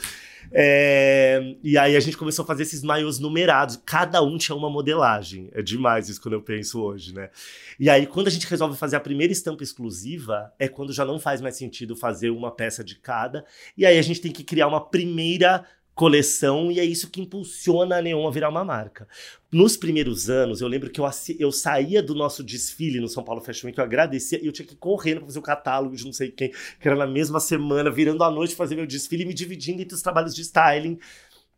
[0.52, 3.82] É, e aí a gente começou a fazer esses maiôs numerados.
[3.86, 5.50] Cada um tinha uma modelagem.
[5.54, 7.30] É demais isso quando eu penso hoje, né?
[7.80, 11.20] E aí, quando a gente resolve fazer a primeira estampa exclusiva, é quando já não
[11.20, 13.46] faz mais sentido fazer uma peça de cada.
[13.78, 15.66] E aí a gente tem que criar uma primeira
[15.98, 19.08] coleção e é isso que impulsiona a Neon a virar uma marca.
[19.52, 23.42] Nos primeiros anos, eu lembro que eu, eu saía do nosso desfile no São Paulo
[23.42, 26.06] Fashion Week, eu agradecia e eu tinha que ir correndo para fazer o catálogo de
[26.06, 29.26] não sei quem, que era na mesma semana, virando a noite fazer meu desfile e
[29.26, 31.00] me dividindo entre os trabalhos de styling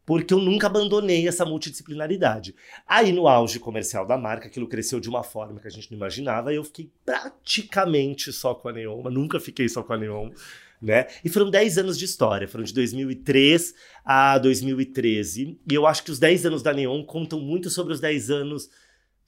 [0.06, 2.56] porque eu nunca abandonei essa multidisciplinaridade.
[2.88, 5.97] Aí, no auge comercial da marca, aquilo cresceu de uma forma que a gente não
[5.97, 9.97] imaginava, e eu fiquei praticamente só com a Neon, mas nunca fiquei só com a
[9.99, 10.32] Neon
[10.81, 11.07] né?
[11.23, 13.73] E foram 10 anos de história, foram de 2003
[14.05, 15.59] a 2013.
[15.69, 18.69] E eu acho que os 10 anos da Neon contam muito sobre os 10 anos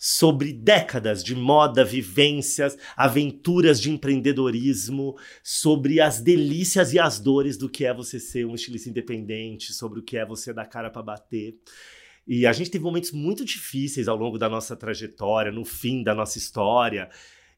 [0.04, 7.70] sobre décadas de moda, vivências, aventuras de empreendedorismo, sobre as delícias e as dores do
[7.70, 11.04] que é você ser um estilista independente, sobre o que é você dar cara para
[11.04, 11.56] bater.
[12.26, 16.16] E a gente teve momentos muito difíceis ao longo da nossa trajetória, no fim da
[16.16, 17.08] nossa história.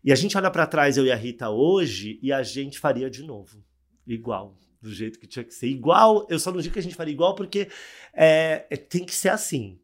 [0.03, 3.10] E a gente olha para trás, eu e a Rita, hoje, e a gente faria
[3.10, 3.63] de novo
[4.06, 5.68] igual, do jeito que tinha que ser.
[5.68, 7.68] Igual, eu só não digo que a gente faria igual porque
[8.13, 9.80] é, é tem que ser assim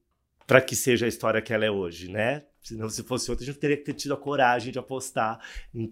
[0.46, 2.44] para que seja a história que ela é hoje, né?
[2.62, 5.40] Senão, se fosse outra, a gente teria que ter tido a coragem de apostar,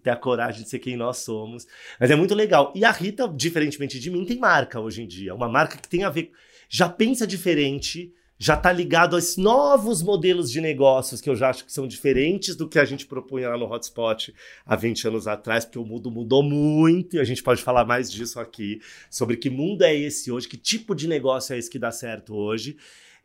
[0.03, 1.65] ter a coragem de ser quem nós somos.
[1.99, 2.73] Mas é muito legal.
[2.75, 5.33] E a Rita, diferentemente de mim, tem marca hoje em dia.
[5.33, 6.31] Uma marca que tem a ver.
[6.69, 11.65] Já pensa diferente, já está ligado aos novos modelos de negócios que eu já acho
[11.65, 14.33] que são diferentes do que a gente propunha lá no Hotspot
[14.65, 18.11] há 20 anos atrás, porque o mundo mudou muito e a gente pode falar mais
[18.11, 21.79] disso aqui, sobre que mundo é esse hoje, que tipo de negócio é esse que
[21.79, 22.77] dá certo hoje.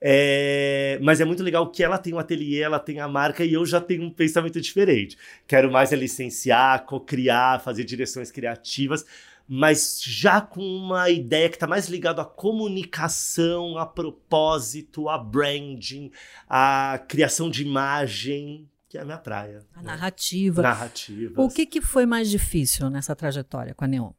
[0.05, 3.53] É, mas é muito legal que ela tem um ateliê, ela tem a marca e
[3.53, 5.17] eu já tenho um pensamento diferente.
[5.47, 9.07] Quero mais é licenciar, co-criar, fazer direções criativas
[9.49, 16.11] mas já com uma ideia que está mais ligada à comunicação, a propósito, a branding,
[16.49, 19.65] a criação de imagem, que é a minha praia.
[19.75, 19.93] A né?
[19.93, 20.63] narrativa.
[20.63, 21.41] Narrativa.
[21.41, 24.13] O que, que foi mais difícil nessa trajetória com a Neon?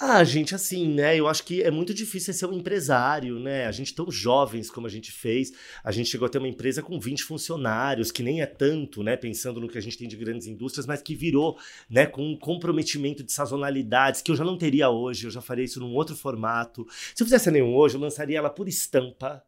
[0.00, 1.18] Ah, gente, assim, né?
[1.18, 3.66] Eu acho que é muito difícil ser um empresário, né?
[3.66, 5.50] A gente tão jovens como a gente fez,
[5.82, 9.16] a gente chegou a ter uma empresa com 20 funcionários, que nem é tanto, né?
[9.16, 11.58] Pensando no que a gente tem de grandes indústrias, mas que virou,
[11.90, 12.06] né?
[12.06, 15.80] Com um comprometimento de sazonalidades que eu já não teria hoje, eu já faria isso
[15.80, 16.86] num outro formato.
[17.12, 19.42] Se eu fizesse nenhum hoje, eu lançaria ela por estampa,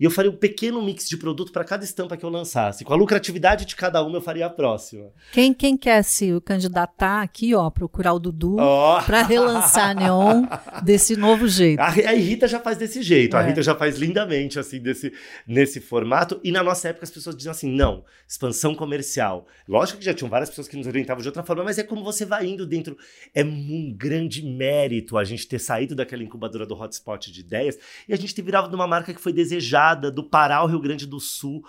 [0.00, 2.86] e eu faria um pequeno mix de produto para cada estampa que eu lançasse.
[2.86, 5.10] Com a lucratividade de cada uma, eu faria a próxima.
[5.30, 9.02] Quem, quem quer se candidatar aqui, ó, procurar o Dudu oh.
[9.04, 10.46] para relançar a Neon
[10.82, 11.80] desse novo jeito.
[11.80, 13.40] A, a Rita já faz desse jeito, é.
[13.40, 15.12] a Rita já faz lindamente, assim, desse,
[15.46, 16.40] nesse formato.
[16.42, 19.46] E na nossa época as pessoas diziam assim: não, expansão comercial.
[19.68, 22.02] Lógico que já tinham várias pessoas que nos orientavam de outra forma, mas é como
[22.02, 22.96] você vai indo dentro.
[23.34, 28.14] É um grande mérito a gente ter saído daquela incubadora do hotspot de ideias e
[28.14, 31.18] a gente ter virado numa marca que foi desejada do Pará ao Rio Grande do
[31.20, 31.64] Sul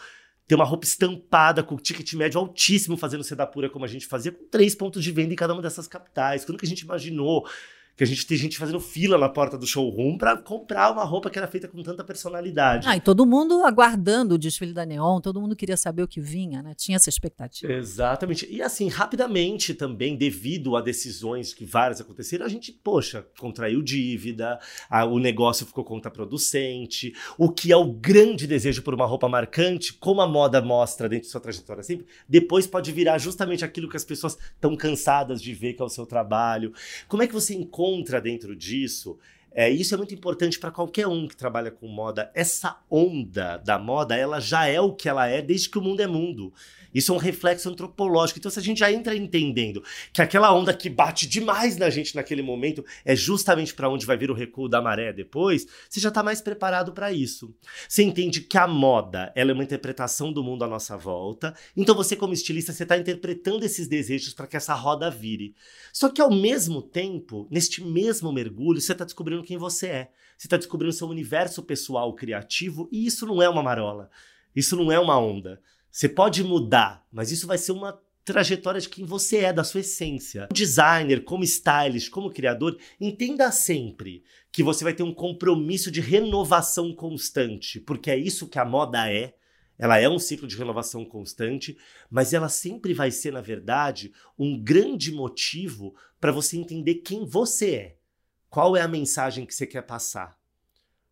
[0.48, 4.34] ter uma roupa estampada com ticket médio altíssimo fazendo seda pura como a gente fazia,
[4.34, 6.44] com três pontos de venda em cada uma dessas capitais.
[6.44, 7.48] Quando que a gente imaginou
[7.96, 11.30] que a gente tem gente fazendo fila na porta do showroom para comprar uma roupa
[11.30, 12.88] que era feita com tanta personalidade.
[12.88, 16.20] Ah, e todo mundo aguardando o desfile da Neon, todo mundo queria saber o que
[16.20, 16.74] vinha, né?
[16.76, 17.72] Tinha essa expectativa.
[17.72, 18.48] Exatamente.
[18.50, 24.60] E assim, rapidamente também, devido a decisões que várias aconteceram, a gente, poxa, contraiu dívida,
[24.90, 29.94] a, o negócio ficou contraproducente, o que é o grande desejo por uma roupa marcante,
[29.94, 33.98] como a moda mostra dentro de sua trajetória sempre, depois pode virar justamente aquilo que
[33.98, 36.74] as pessoas estão cansadas de ver que é o seu trabalho.
[37.08, 39.18] Como é que você encontra encontra dentro disso.
[39.54, 42.32] É, isso é muito importante para qualquer um que trabalha com moda.
[42.34, 46.00] Essa onda da moda, ela já é o que ela é desde que o mundo
[46.00, 46.54] é mundo.
[46.94, 48.40] Isso é um reflexo antropológico.
[48.40, 52.16] Então, se a gente já entra entendendo que aquela onda que bate demais na gente
[52.16, 56.10] naquele momento é justamente para onde vai vir o recuo da maré depois, você já
[56.10, 57.54] está mais preparado para isso.
[57.88, 61.56] Você entende que a moda ela é uma interpretação do mundo à nossa volta.
[61.76, 65.56] Então, você, como estilista, você está interpretando esses desejos para que essa roda vire.
[65.94, 70.12] Só que, ao mesmo tempo, neste mesmo mergulho, você está descobrindo quem você é.
[70.38, 74.10] Você está descobrindo seu universo pessoal criativo e isso não é uma marola.
[74.56, 75.62] Isso não é uma onda.
[75.92, 79.82] Você pode mudar, mas isso vai ser uma trajetória de quem você é, da sua
[79.82, 80.44] essência.
[80.44, 86.00] Como designer, como stylist, como criador, entenda sempre que você vai ter um compromisso de
[86.00, 89.36] renovação constante, porque é isso que a moda é.
[89.78, 91.76] Ela é um ciclo de renovação constante,
[92.10, 97.72] mas ela sempre vai ser, na verdade, um grande motivo para você entender quem você
[97.76, 97.98] é.
[98.48, 100.41] Qual é a mensagem que você quer passar?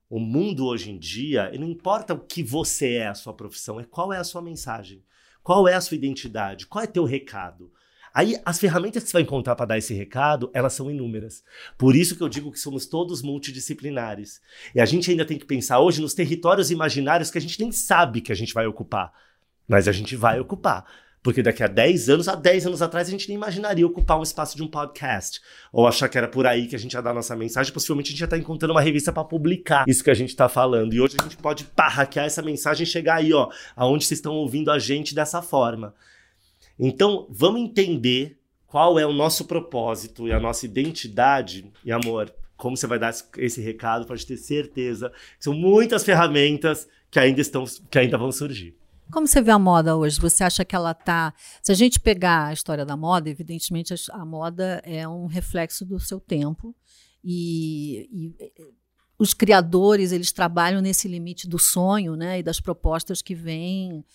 [0.10, 3.84] O mundo hoje em dia, não importa o que você é, a sua profissão, é
[3.84, 5.04] qual é a sua mensagem,
[5.44, 7.72] qual é a sua identidade, qual é teu recado.
[8.12, 11.44] Aí as ferramentas que você vai encontrar para dar esse recado, elas são inúmeras.
[11.78, 14.42] Por isso que eu digo que somos todos multidisciplinares.
[14.74, 17.72] E a gente ainda tem que pensar hoje nos territórios imaginários que a gente nem
[17.72, 19.14] sabe que a gente vai ocupar,
[19.68, 20.86] mas a gente vai ocupar.
[21.22, 24.24] Porque daqui a 10 anos, há 10 anos atrás, a gente nem imaginaria ocupar um
[24.24, 25.42] espaço de um podcast.
[25.72, 27.74] Ou achar que era por aí que a gente ia dar nossa mensagem.
[27.74, 30.48] Possivelmente a gente já está encontrando uma revista para publicar isso que a gente está
[30.48, 30.94] falando.
[30.94, 34.20] E hoje a gente pode pá, hackear essa mensagem e chegar aí, ó, aonde vocês
[34.20, 35.94] estão ouvindo a gente dessa forma.
[36.80, 41.70] Então, vamos entender qual é o nosso propósito e a nossa identidade.
[41.84, 46.88] E amor, como você vai dar esse recado, pode ter certeza que são muitas ferramentas
[47.12, 48.79] que ainda estão, que ainda vão surgir.
[49.12, 50.20] Como você vê a moda hoje?
[50.20, 51.34] Você acha que ela está.
[51.64, 56.00] Se a gente pegar a história da moda, evidentemente a, moda é um reflexo do
[56.00, 56.76] seu tempo.
[57.24, 58.54] E, e,
[59.18, 64.06] os criadores eles trabalham nesse limite do sonho né, e das propostas que vêm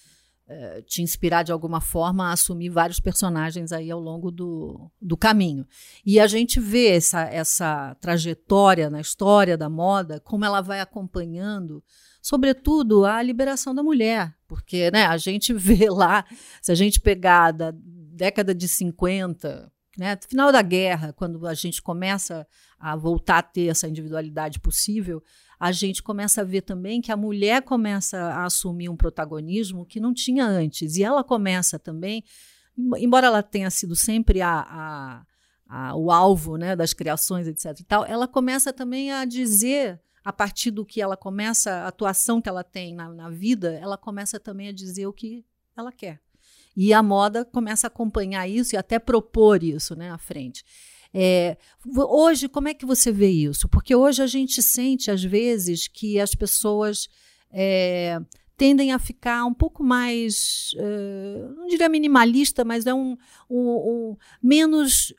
[0.47, 5.17] é, te inspirar de alguma forma a assumir vários personagens aí ao longo do, do
[5.17, 5.67] caminho.
[6.05, 11.83] E a gente vê essa, essa trajetória na história da moda, como ela vai acompanhando
[12.25, 16.25] sobretudo a liberação da mulher, porque né, a gente vê lá,
[16.63, 21.83] se a gente pegar da década de 50, né, final da guerra, quando a gente
[21.83, 22.47] começa
[22.81, 25.23] a voltar a ter essa individualidade possível,
[25.61, 30.01] a gente começa a ver também que a mulher começa a assumir um protagonismo que
[30.01, 30.97] não tinha antes.
[30.97, 32.25] E ela começa também,
[32.97, 35.27] embora ela tenha sido sempre a, a,
[35.69, 37.81] a, o alvo né, das criações, etc.
[37.81, 42.41] E tal, ela começa também a dizer a partir do que ela começa, a atuação
[42.41, 45.45] que ela tem na, na vida, ela começa também a dizer o que
[45.77, 46.21] ela quer.
[46.77, 50.65] E a moda começa a acompanhar isso e até propor isso né, à frente.
[51.13, 51.57] É,
[51.97, 53.69] hoje, como é que você vê isso?
[53.69, 57.09] Porque hoje a gente sente, às vezes, que as pessoas
[57.53, 58.19] é,
[58.57, 63.17] tendem a ficar um pouco mais, uh, não diria minimalista, mas é um,
[63.49, 65.15] um, um menos,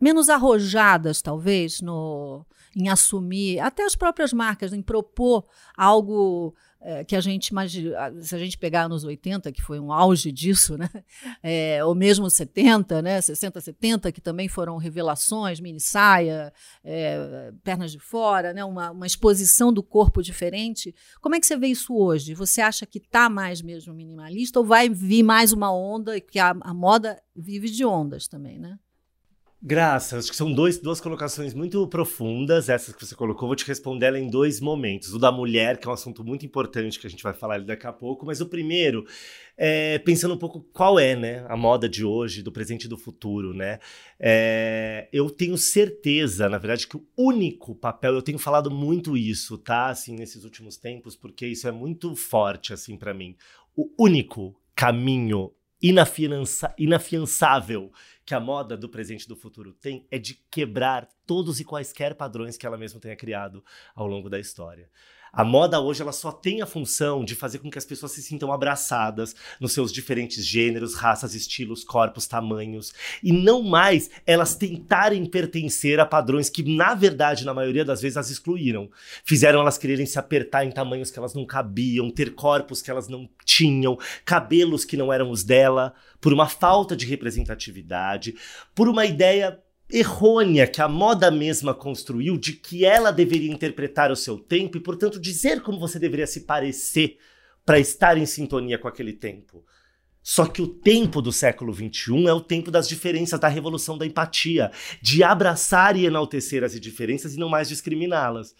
[0.00, 6.54] menos arrojadas, talvez, no, em assumir, até as próprias marcas, em propor algo
[6.84, 10.32] é, que a gente imagina, se a gente pegar anos 80, que foi um auge
[10.32, 10.88] disso, né?
[11.44, 13.20] É, ou mesmo 70, né?
[13.20, 16.52] 60, 70, que também foram revelações, mini saia,
[16.84, 18.64] é, pernas de fora, né?
[18.64, 20.94] Uma, uma, exposição do corpo diferente.
[21.20, 22.34] Como é que você vê isso hoje?
[22.34, 26.50] Você acha que está mais mesmo minimalista ou vai vir mais uma onda, que a,
[26.60, 28.78] a moda vive de ondas também, né?
[29.64, 33.46] Graças, acho que são dois, duas colocações muito profundas, essas que você colocou.
[33.46, 35.14] Vou te responder ela em dois momentos.
[35.14, 37.86] O da mulher, que é um assunto muito importante que a gente vai falar daqui
[37.86, 39.06] a pouco, mas o primeiro,
[39.56, 42.98] é, pensando um pouco qual é né, a moda de hoje, do presente e do
[42.98, 43.54] futuro.
[43.54, 43.78] Né?
[44.18, 49.56] É, eu tenho certeza, na verdade, que o único papel, eu tenho falado muito isso,
[49.56, 49.90] tá?
[49.90, 53.36] Assim, nesses últimos tempos, porque isso é muito forte assim para mim.
[53.76, 57.90] O único caminho inafiança, inafiançável
[58.24, 62.14] que a moda do presente e do futuro tem é de quebrar todos e quaisquer
[62.14, 63.64] padrões que ela mesma tenha criado
[63.94, 64.88] ao longo da história.
[65.34, 68.22] A moda hoje ela só tem a função de fazer com que as pessoas se
[68.22, 72.92] sintam abraçadas nos seus diferentes gêneros, raças, estilos, corpos, tamanhos,
[73.22, 78.18] e não mais elas tentarem pertencer a padrões que, na verdade, na maioria das vezes,
[78.18, 78.90] as excluíram.
[79.24, 83.08] Fizeram elas quererem se apertar em tamanhos que elas não cabiam, ter corpos que elas
[83.08, 88.34] não tinham, cabelos que não eram os dela, por uma falta de representatividade,
[88.74, 89.58] por uma ideia
[89.92, 94.80] errônea que a moda mesma construiu de que ela deveria interpretar o seu tempo e,
[94.80, 97.18] portanto, dizer como você deveria se parecer
[97.64, 99.64] para estar em sintonia com aquele tempo.
[100.22, 104.06] Só que o tempo do século XXI é o tempo das diferenças, da revolução da
[104.06, 104.70] empatia,
[105.02, 108.54] de abraçar e enaltecer as diferenças e não mais discriminá-las.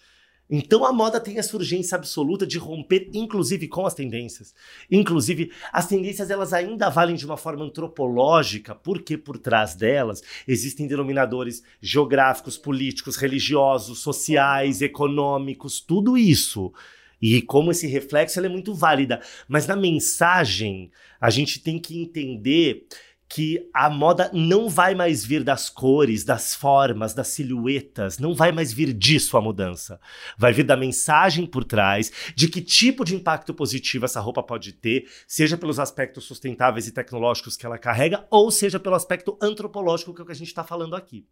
[0.49, 4.53] Então a moda tem essa urgência absoluta de romper, inclusive com as tendências.
[4.91, 10.85] Inclusive, as tendências elas ainda valem de uma forma antropológica, porque por trás delas existem
[10.85, 16.73] denominadores geográficos, políticos, religiosos, sociais, econômicos, tudo isso.
[17.21, 19.21] E como esse reflexo é muito válida.
[19.47, 22.85] Mas na mensagem, a gente tem que entender
[23.33, 28.51] que a moda não vai mais vir das cores, das formas, das silhuetas, não vai
[28.51, 29.99] mais vir disso a mudança.
[30.37, 34.71] Vai vir da mensagem por trás, de que tipo de impacto positivo essa roupa pode
[34.73, 40.13] ter, seja pelos aspectos sustentáveis e tecnológicos que ela carrega, ou seja pelo aspecto antropológico
[40.13, 41.25] que é o que a gente está falando aqui.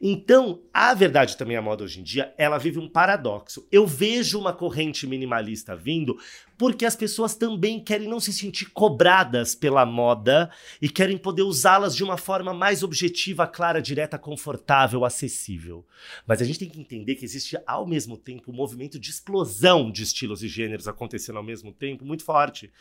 [0.00, 3.66] Então, a verdade também a moda hoje em dia, ela vive um paradoxo.
[3.72, 6.16] Eu vejo uma corrente minimalista vindo
[6.56, 11.94] porque as pessoas também querem não se sentir cobradas pela moda e querem poder usá-las
[11.94, 15.86] de uma forma mais objetiva, clara, direta, confortável, acessível.
[16.26, 19.90] Mas a gente tem que entender que existe ao mesmo tempo um movimento de explosão
[19.90, 22.72] de estilos e gêneros acontecendo ao mesmo tempo muito forte.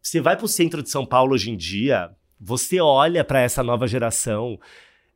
[0.00, 3.62] Você vai para o centro de São Paulo hoje em dia, você olha para essa
[3.62, 4.58] nova geração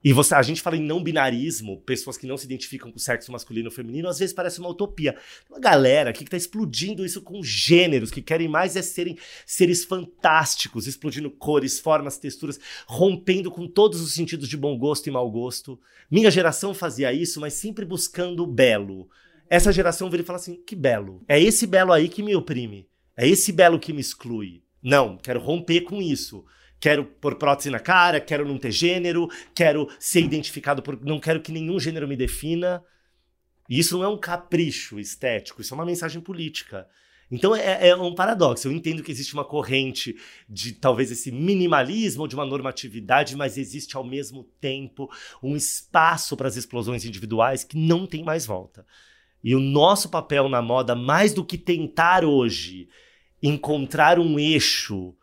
[0.04, 3.30] e você, a gente fala em não binarismo, pessoas que não se identificam com sexo
[3.30, 5.12] masculino ou feminino, às vezes parece uma utopia.
[5.12, 9.16] Tem uma galera aqui que está explodindo isso com gêneros, que querem mais é serem
[9.46, 15.12] seres fantásticos, explodindo cores, formas, texturas, rompendo com todos os sentidos de bom gosto e
[15.12, 15.78] mau gosto.
[16.10, 19.08] Minha geração fazia isso, mas sempre buscando o belo.
[19.48, 21.22] Essa geração vira e fala assim: que belo.
[21.28, 22.88] É esse belo aí que me oprime.
[23.16, 24.62] É esse belo que me exclui.
[24.82, 26.44] Não, quero romper com isso
[26.82, 31.00] quero pôr prótese na cara, quero não ter gênero, quero ser identificado por.
[31.00, 32.82] não quero que nenhum gênero me defina.
[33.70, 36.88] E isso não é um capricho estético, isso é uma mensagem política.
[37.30, 38.66] Então é, é, um paradoxo.
[38.66, 40.16] Eu entendo que existe uma corrente
[40.48, 45.08] de talvez esse minimalismo, de uma normatividade, mas existe ao mesmo tempo
[45.40, 48.84] um espaço para as explosões individuais que não tem mais volta.
[49.42, 52.88] E o nosso papel na moda, mais do que tentar hoje
[53.40, 55.14] encontrar um eixo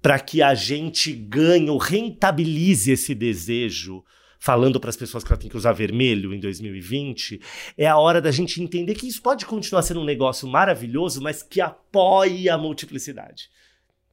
[0.00, 4.04] para que a gente ganhe ou rentabilize esse desejo,
[4.38, 7.40] falando para as pessoas que ela tem que usar vermelho em 2020,
[7.76, 11.42] é a hora da gente entender que isso pode continuar sendo um negócio maravilhoso, mas
[11.42, 13.50] que apoie a multiplicidade.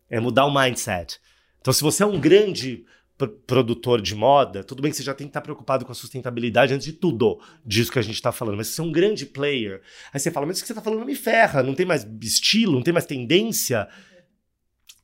[0.10, 1.20] É mudar o mindset.
[1.62, 2.86] Então, se você é um grande
[3.48, 6.74] produtor de moda, tudo bem que você já tem que estar preocupado com a sustentabilidade
[6.74, 9.26] antes de tudo disso que a gente está falando, mas se você é um grande
[9.26, 12.06] player, aí você fala, mas isso que você está falando me ferra, não tem mais
[12.22, 13.88] estilo, não tem mais tendência.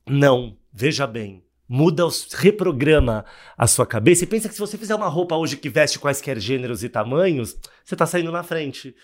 [0.06, 1.44] Não, veja bem.
[1.68, 3.24] Muda, os, reprograma
[3.56, 6.38] a sua cabeça e pensa que se você fizer uma roupa hoje que veste quaisquer
[6.38, 8.94] gêneros e tamanhos, você está saindo na frente.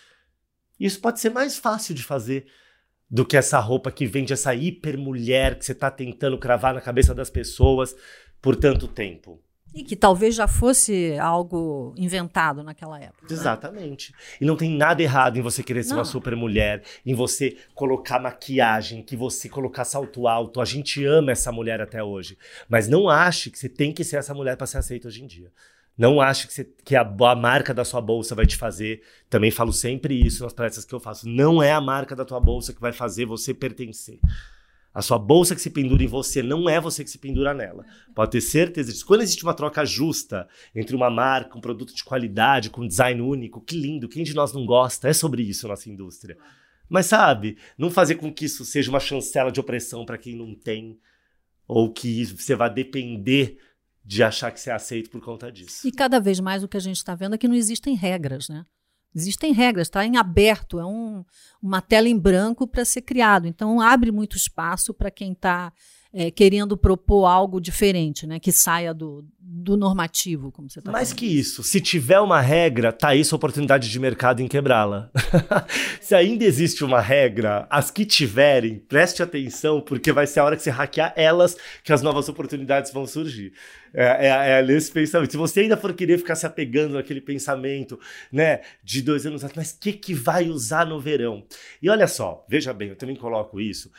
[0.79, 2.47] Isso pode ser mais fácil de fazer
[3.11, 7.15] do que essa roupa que vende essa hipermulher que você está tentando cravar na cabeça
[7.15, 7.97] das pessoas
[8.41, 9.43] por tanto tempo.
[9.75, 13.27] E que talvez já fosse algo inventado naquela época.
[13.29, 13.29] Né?
[13.31, 14.15] Exatamente.
[14.41, 15.99] E não tem nada errado em você querer ser não.
[15.99, 20.61] uma super mulher, em você colocar maquiagem, que você colocar salto alto.
[20.61, 22.39] A gente ama essa mulher até hoje.
[22.69, 25.27] Mas não ache que você tem que ser essa mulher para ser aceita hoje em
[25.27, 25.53] dia.
[25.99, 29.03] Não ache que, você, que a, a, marca da sua bolsa vai te fazer.
[29.29, 31.29] Também falo sempre isso nas palestras que eu faço.
[31.29, 34.21] Não é a marca da tua bolsa que vai fazer você pertencer.
[34.99, 37.87] A sua bolsa que se pendura em você não é você que se pendura nela.
[38.17, 39.07] Pode ter certeza disso.
[39.07, 43.61] Quando existe uma troca justa entre uma marca, um produto de qualidade, com design único,
[43.61, 45.09] que lindo, quem de nós não gosta?
[45.09, 46.37] É sobre isso nossa indústria.
[46.89, 50.53] Mas sabe, não fazer com que isso seja uma chancela de opressão para quem não
[50.53, 50.99] tem,
[51.69, 53.57] ou que você vá depender
[54.05, 55.87] de achar que você é aceito por conta disso.
[55.87, 58.49] E cada vez mais o que a gente está vendo é que não existem regras,
[58.49, 58.65] né?
[59.19, 61.25] Existem regras, está em aberto, é um,
[61.63, 63.47] uma tela em branco para ser criado.
[63.47, 65.73] Então, abre muito espaço para quem está
[66.13, 68.41] é, querendo propor algo diferente, né?
[68.41, 72.93] Que saia do, do normativo, como você está Mais que isso, se tiver uma regra,
[72.93, 75.11] tá aí sua oportunidade de mercado em quebrá-la.
[76.01, 80.57] se ainda existe uma regra, as que tiverem, preste atenção, porque vai ser a hora
[80.57, 83.53] que você hackear elas que as novas oportunidades vão surgir.
[83.93, 85.31] É, é, é nesse pensamento.
[85.31, 87.99] Se você ainda for querer ficar se apegando naquele pensamento,
[88.33, 91.45] né, de dois anos atrás, mas o que, que vai usar no verão?
[91.83, 93.91] E olha só, veja bem, eu também coloco isso.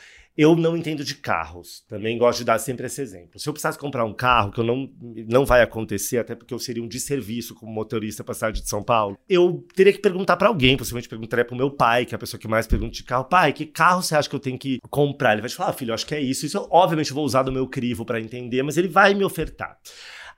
[0.42, 1.84] Eu não entendo de carros.
[1.86, 3.38] Também gosto de dar sempre esse exemplo.
[3.38, 4.90] Se eu precisasse comprar um carro, que eu não,
[5.28, 8.82] não vai acontecer, até porque eu seria um desserviço como motorista para cidade de São
[8.82, 10.78] Paulo, eu teria que perguntar para alguém.
[10.78, 13.24] Possivelmente perguntaria para o meu pai, que é a pessoa que mais pergunta de carro.
[13.24, 15.34] Pai, que carro você acha que eu tenho que comprar?
[15.34, 16.46] Ele vai te falar, ah, filho, acho que é isso.
[16.46, 19.78] Isso eu vou usar do meu crivo para entender, mas ele vai me ofertar.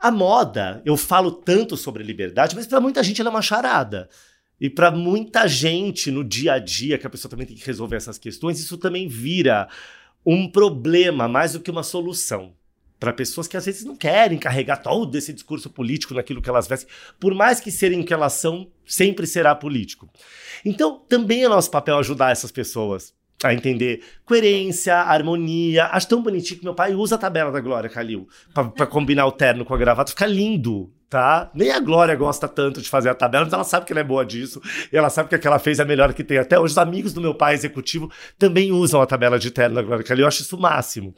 [0.00, 4.08] A moda, eu falo tanto sobre liberdade, mas para muita gente ela é uma charada.
[4.62, 7.96] E para muita gente no dia a dia, que a pessoa também tem que resolver
[7.96, 9.68] essas questões, isso também vira
[10.24, 12.54] um problema mais do que uma solução.
[13.00, 16.68] Para pessoas que às vezes não querem carregar todo esse discurso político naquilo que elas
[16.68, 16.88] vestem,
[17.18, 20.08] por mais que serem o que elas são, sempre será político.
[20.64, 25.86] Então, também é nosso papel ajudar essas pessoas a entender coerência, harmonia.
[25.86, 29.32] Acho tão bonitinho que meu pai usa a tabela da Glória Calil para combinar o
[29.32, 31.50] terno com a gravata, fica lindo tá?
[31.54, 34.04] Nem a Glória gosta tanto de fazer a tabela, mas ela sabe que ela é
[34.04, 34.62] boa disso.
[34.90, 36.38] E ela sabe que a que ela fez é a melhor que tem.
[36.38, 39.82] Até hoje, os amigos do meu pai executivo também usam a tabela de terno da
[39.82, 40.22] Glória Calil.
[40.22, 41.14] Eu acho isso o máximo.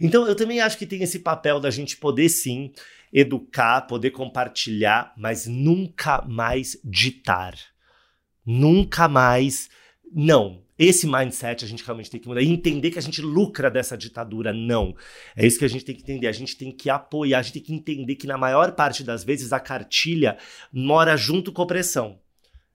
[0.00, 2.72] Então, eu também acho que tem esse papel da gente poder, sim,
[3.12, 7.54] educar, poder compartilhar, mas nunca mais ditar.
[8.46, 9.68] Nunca mais.
[10.10, 13.70] Não, esse mindset a gente realmente tem que mudar e entender que a gente lucra
[13.70, 14.52] dessa ditadura.
[14.52, 14.94] Não.
[15.36, 16.26] É isso que a gente tem que entender.
[16.26, 19.22] A gente tem que apoiar, a gente tem que entender que na maior parte das
[19.22, 20.36] vezes a cartilha
[20.72, 22.18] mora junto com a opressão.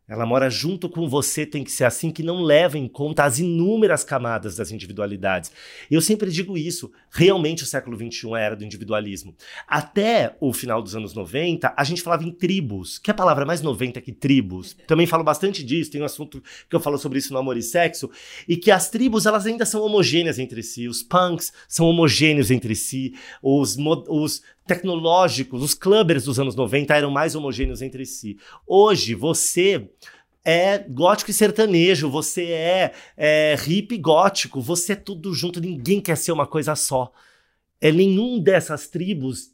[0.10, 3.38] Ela mora junto com você, tem que ser assim, que não leva em conta as
[3.38, 5.51] inúmeras camadas das individualidades.
[5.89, 9.36] Eu sempre digo isso, realmente o século XXI era do individualismo.
[9.68, 13.45] Até o final dos anos 90, a gente falava em tribos, que é a palavra
[13.45, 14.76] mais 90 que tribos.
[14.88, 17.62] Também falo bastante disso, tem um assunto que eu falo sobre isso no Amor e
[17.62, 18.10] Sexo,
[18.47, 22.74] e que as tribos, elas ainda são homogêneas entre si, os punks são homogêneos entre
[22.74, 28.38] si, os, os tecnológicos, os clubbers dos anos 90 eram mais homogêneos entre si.
[28.67, 29.89] Hoje, você
[30.45, 36.15] é gótico e sertanejo, você é, é hippie gótico, você é tudo junto, ninguém quer
[36.15, 37.11] ser uma coisa só.
[37.82, 39.51] É nenhum dessas tribos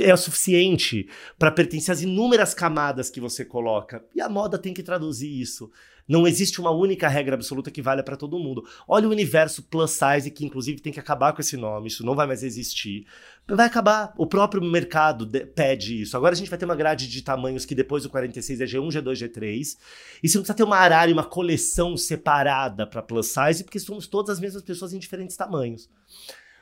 [0.00, 4.04] é o suficiente para pertencer às inúmeras camadas que você coloca.
[4.14, 5.70] E a moda tem que traduzir isso.
[6.08, 8.64] Não existe uma única regra absoluta que valha para todo mundo.
[8.86, 12.14] Olha o universo plus size, que inclusive tem que acabar com esse nome, isso não
[12.14, 13.06] vai mais existir.
[13.48, 14.14] Vai acabar.
[14.16, 16.16] O próprio mercado pede isso.
[16.16, 18.88] Agora a gente vai ter uma grade de tamanhos que depois do 46 é G1,
[18.88, 19.76] G2, G3.
[20.22, 24.06] E você não precisa ter uma área, uma coleção separada para plus size, porque somos
[24.06, 25.88] todas as mesmas pessoas em diferentes tamanhos.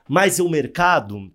[0.08, 1.30] Mas o mercado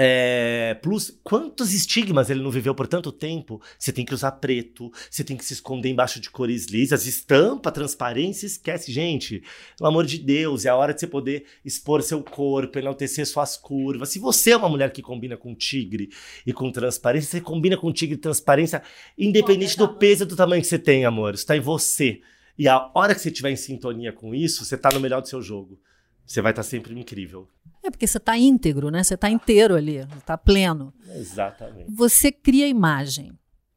[0.00, 3.60] é, plus, quantos estigmas ele não viveu por tanto tempo?
[3.76, 7.72] Você tem que usar preto, você tem que se esconder embaixo de cores lisas, estampa,
[7.72, 8.92] transparência, esquece.
[8.92, 9.42] Gente,
[9.76, 13.56] pelo amor de Deus, é a hora de você poder expor seu corpo, enaltecer suas
[13.56, 14.10] curvas.
[14.10, 16.10] Se você é uma mulher que combina com tigre
[16.46, 18.82] e com transparência, você combina com tigre e transparência,
[19.18, 21.34] independente do peso e do tamanho que você tem, amor.
[21.34, 22.20] Isso está em você.
[22.56, 25.28] E a hora que você estiver em sintonia com isso, você está no melhor do
[25.28, 25.80] seu jogo.
[26.28, 27.48] Você vai estar tá sempre incrível.
[27.82, 29.02] É porque você está íntegro, né?
[29.02, 30.92] Você está inteiro ali, está pleno.
[31.14, 31.90] Exatamente.
[31.90, 33.32] Você cria imagem,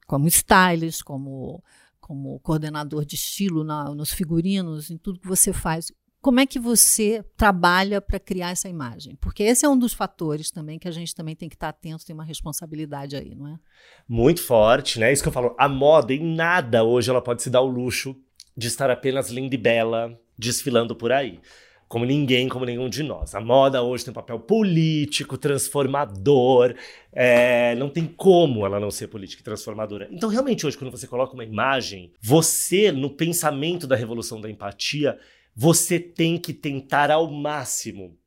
[0.05, 1.63] como stylist, como,
[2.01, 5.93] como coordenador de estilo na, nos figurinos, em tudo que você faz.
[6.19, 9.15] Como é que você trabalha para criar essa imagem?
[9.15, 11.77] Porque esse é um dos fatores também que a gente também tem que estar tá
[11.77, 13.57] atento, tem uma responsabilidade aí, não é?
[14.07, 15.11] Muito forte, né?
[15.11, 15.55] Isso que eu falo.
[15.57, 18.13] A moda, em nada hoje, ela pode se dar o luxo
[18.57, 21.39] de estar apenas linda e bela desfilando por aí
[21.91, 23.35] como ninguém, como nenhum de nós.
[23.35, 26.73] A moda hoje tem um papel político, transformador.
[27.11, 30.07] É, não tem como ela não ser política e transformadora.
[30.09, 35.19] Então, realmente, hoje, quando você coloca uma imagem, você, no pensamento da revolução da empatia,
[35.53, 38.17] você tem que tentar ao máximo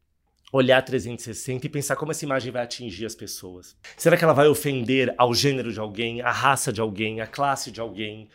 [0.53, 3.75] olhar 360 e pensar como essa imagem vai atingir as pessoas.
[3.97, 7.71] Será que ela vai ofender ao gênero de alguém, à raça de alguém, à classe
[7.71, 8.29] de alguém,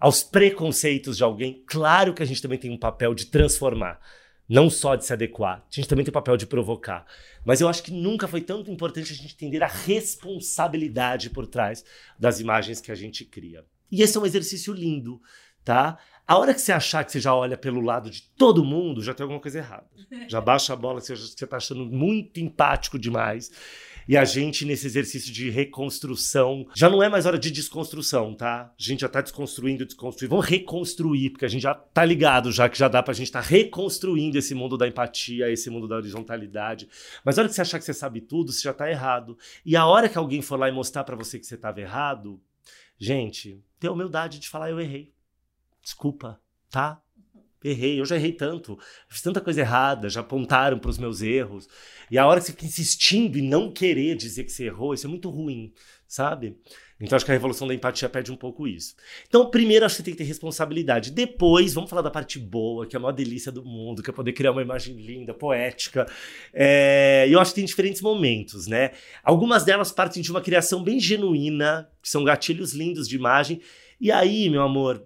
[0.00, 1.62] aos preconceitos de alguém?
[1.66, 4.00] Claro que a gente também tem um papel de transformar
[4.48, 7.06] não só de se adequar, a gente também tem o papel de provocar.
[7.44, 11.84] Mas eu acho que nunca foi tanto importante a gente entender a responsabilidade por trás
[12.18, 13.64] das imagens que a gente cria.
[13.90, 15.20] E esse é um exercício lindo,
[15.64, 15.98] tá?
[16.26, 19.12] A hora que você achar que você já olha pelo lado de todo mundo, já
[19.12, 19.86] tem alguma coisa errada.
[20.28, 23.50] Já baixa a bola, você está achando muito empático demais.
[24.08, 28.72] E a gente, nesse exercício de reconstrução, já não é mais hora de desconstrução, tá?
[28.78, 30.30] A gente já tá desconstruindo, desconstruindo.
[30.30, 33.42] Vamos reconstruir, porque a gente já tá ligado, já que já dá pra gente estar
[33.42, 36.88] tá reconstruindo esse mundo da empatia, esse mundo da horizontalidade.
[37.24, 39.38] Mas a hora que você achar que você sabe tudo, você já tá errado.
[39.64, 42.40] E a hora que alguém for lá e mostrar para você que você tava errado,
[42.98, 45.12] gente, tenha humildade de falar, eu errei.
[45.82, 46.40] Desculpa,
[46.70, 47.00] tá?
[47.64, 51.68] Errei, eu já errei tanto, fiz tanta coisa errada, já apontaram para os meus erros.
[52.10, 55.06] E a hora que você fica insistindo em não querer dizer que você errou, isso
[55.06, 55.72] é muito ruim,
[56.06, 56.56] sabe?
[57.02, 58.94] Então acho que a revolução da empatia perde um pouco isso.
[59.26, 61.10] Então, primeiro acho que você tem que ter responsabilidade.
[61.10, 64.12] Depois, vamos falar da parte boa, que é a maior delícia do mundo, que é
[64.12, 66.06] poder criar uma imagem linda, poética.
[66.54, 67.26] É...
[67.28, 68.92] E eu acho que tem diferentes momentos, né?
[69.24, 73.60] Algumas delas partem de uma criação bem genuína, que são gatilhos lindos de imagem.
[74.00, 75.04] E aí, meu amor,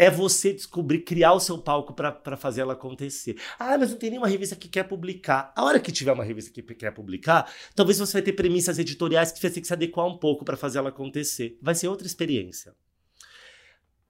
[0.00, 3.36] é você descobrir, criar o seu palco para fazer ela acontecer.
[3.58, 5.52] Ah, mas não tem nenhuma revista que quer publicar.
[5.54, 9.30] A hora que tiver uma revista que quer publicar, talvez você vai ter premissas editoriais
[9.30, 11.58] que você ter que se adequar um pouco para fazer ela acontecer.
[11.60, 12.74] Vai ser outra experiência.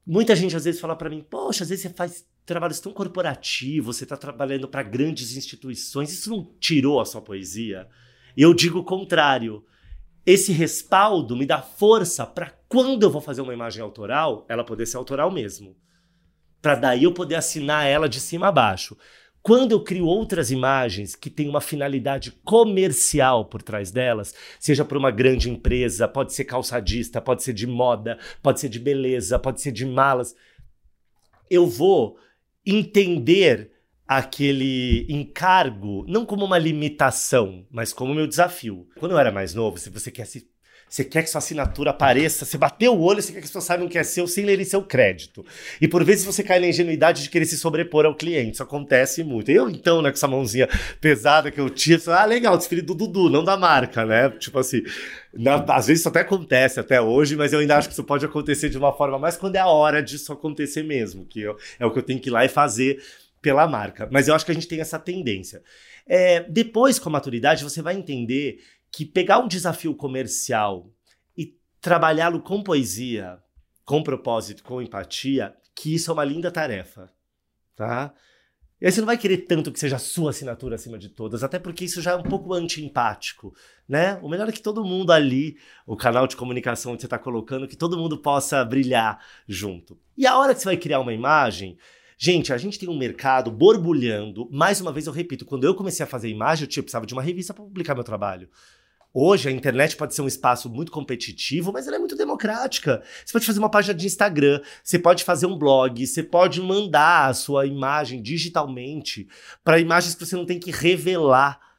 [0.06, 3.96] Muita gente às vezes fala para mim, poxa, às vezes você faz trabalhos tão corporativos,
[3.96, 7.88] você está trabalhando para grandes instituições, isso não tirou a sua poesia?
[8.36, 9.64] Eu digo o contrário
[10.24, 14.86] esse respaldo me dá força para quando eu vou fazer uma imagem autoral, ela poder
[14.86, 15.76] ser autoral mesmo.
[16.62, 18.96] Para daí eu poder assinar ela de cima a baixo.
[19.42, 24.96] Quando eu crio outras imagens que têm uma finalidade comercial por trás delas, seja para
[24.96, 29.60] uma grande empresa, pode ser calçadista, pode ser de moda, pode ser de beleza, pode
[29.60, 30.36] ser de malas,
[31.50, 32.18] eu vou
[32.64, 33.72] entender
[34.06, 38.88] aquele encargo não como uma limitação, mas como meu desafio.
[38.96, 40.49] Quando eu era mais novo, se você quer se
[40.90, 43.64] você quer que sua assinatura apareça, você bateu o olho, você quer que as pessoas
[43.64, 45.46] saibam que é seu sem lerem seu crédito.
[45.80, 48.54] E por vezes você cai na ingenuidade de querer se sobrepor ao cliente.
[48.54, 49.52] Isso acontece muito.
[49.52, 50.68] Eu, então, né, com essa mãozinha
[51.00, 54.30] pesada que eu tinha, ah, legal, desfile do Dudu, não da marca, né?
[54.30, 54.82] Tipo assim,
[55.32, 58.24] na, às vezes isso até acontece até hoje, mas eu ainda acho que isso pode
[58.24, 61.86] acontecer de uma forma mais quando é a hora disso acontecer mesmo, que eu, é
[61.86, 63.00] o que eu tenho que ir lá e fazer
[63.40, 64.08] pela marca.
[64.10, 65.62] Mas eu acho que a gente tem essa tendência.
[66.04, 68.58] É, depois, com a maturidade, você vai entender
[68.92, 70.92] que pegar um desafio comercial
[71.36, 73.38] e trabalhá-lo com poesia,
[73.84, 77.10] com propósito, com empatia, que isso é uma linda tarefa,
[77.74, 78.12] tá?
[78.80, 81.44] E aí você não vai querer tanto que seja a sua assinatura acima de todas,
[81.44, 83.54] até porque isso já é um pouco anti-empático,
[83.86, 84.18] né?
[84.22, 87.68] O melhor é que todo mundo ali, o canal de comunicação onde você está colocando,
[87.68, 89.98] que todo mundo possa brilhar junto.
[90.16, 91.76] E a hora que você vai criar uma imagem,
[92.22, 94.46] Gente, a gente tem um mercado borbulhando.
[94.52, 97.14] Mais uma vez eu repito, quando eu comecei a fazer imagem, eu tinha, precisava de
[97.14, 98.46] uma revista para publicar meu trabalho.
[99.12, 103.02] Hoje a internet pode ser um espaço muito competitivo, mas ela é muito democrática.
[103.24, 107.28] Você pode fazer uma página de Instagram, você pode fazer um blog, você pode mandar
[107.28, 109.26] a sua imagem digitalmente
[109.64, 111.69] para imagens que você não tem que revelar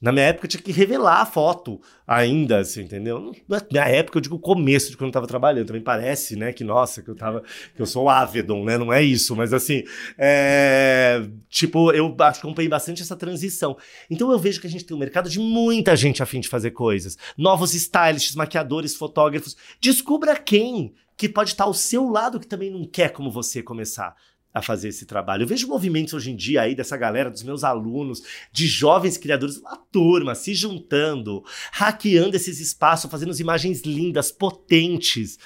[0.00, 3.32] na minha época eu tinha que revelar a foto ainda, assim, entendeu?
[3.46, 5.66] Na é minha época eu digo o começo de quando eu tava trabalhando.
[5.66, 7.42] Também parece, né, que nossa, que eu tava.
[7.76, 8.78] que eu sou o Avedon, né?
[8.78, 9.84] Não é isso, mas assim.
[10.16, 13.76] É, tipo, eu acompanhei bastante essa transição.
[14.10, 16.48] Então eu vejo que a gente tem um mercado de muita gente a fim de
[16.48, 17.18] fazer coisas.
[17.36, 19.54] Novos stylists, maquiadores, fotógrafos.
[19.80, 24.16] Descubra quem que pode estar ao seu lado que também não quer como você começar
[24.52, 25.44] a fazer esse trabalho.
[25.44, 28.22] Eu vejo movimentos hoje em dia aí dessa galera, dos meus alunos,
[28.52, 35.38] de jovens criadores, uma turma se juntando, hackeando esses espaços, fazendo imagens lindas, potentes,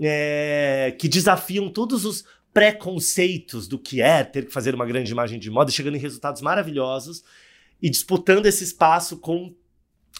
[0.00, 5.38] é, que desafiam todos os preconceitos do que é ter que fazer uma grande imagem
[5.38, 7.24] de moda, chegando em resultados maravilhosos
[7.80, 9.54] e disputando esse espaço com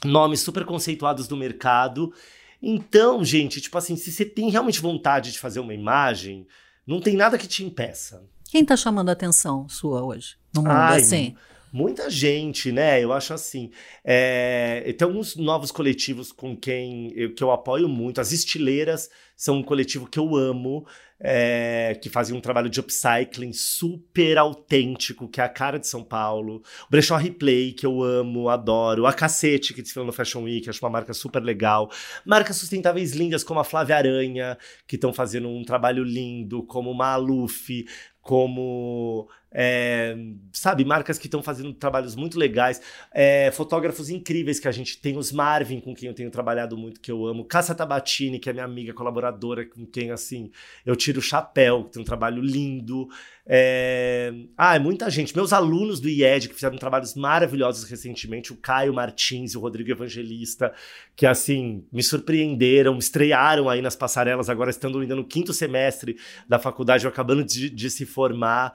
[0.05, 2.12] nomes super conceituados do mercado.
[2.61, 6.47] Então, gente, tipo assim, se você tem realmente vontade de fazer uma imagem,
[6.86, 8.24] não tem nada que te impeça.
[8.53, 11.34] Quem está chamando a atenção sua hoje no mundo Ai, assim?
[11.72, 13.03] Muita gente, né?
[13.03, 13.70] Eu acho assim.
[14.05, 18.20] É, tem alguns novos coletivos com quem eu, que eu apoio muito.
[18.20, 20.86] As Estileiras são um coletivo que eu amo
[21.24, 26.03] é, que fazia um trabalho de upcycling super autêntico, que é a cara de São
[26.03, 26.57] Paulo.
[26.57, 29.07] O Brechó Replay, que eu amo, adoro.
[29.07, 31.90] A Cacete, que desfila no Fashion Week, acho uma marca super legal.
[32.26, 37.12] Marcas sustentáveis lindas, como a Flávia Aranha, que estão fazendo um trabalho lindo, como uma
[37.12, 37.84] Maluf,
[38.23, 40.16] como é,
[40.53, 42.80] sabe, marcas que estão fazendo trabalhos muito legais,
[43.12, 47.00] é, fotógrafos incríveis que a gente tem, os Marvin, com quem eu tenho trabalhado muito,
[47.00, 50.50] que eu amo, Cássia Tabatini, que é minha amiga colaboradora, com quem, assim,
[50.86, 53.09] eu tiro o chapéu, que tem um trabalho lindo.
[53.46, 54.32] É...
[54.57, 55.34] Ah, é muita gente.
[55.34, 59.90] Meus alunos do IED, que fizeram trabalhos maravilhosos recentemente, o Caio Martins e o Rodrigo
[59.90, 60.72] Evangelista,
[61.16, 66.16] que, assim, me surpreenderam, me estrearam aí nas passarelas, agora estando ainda no quinto semestre
[66.48, 68.74] da faculdade, acabando de, de se formar.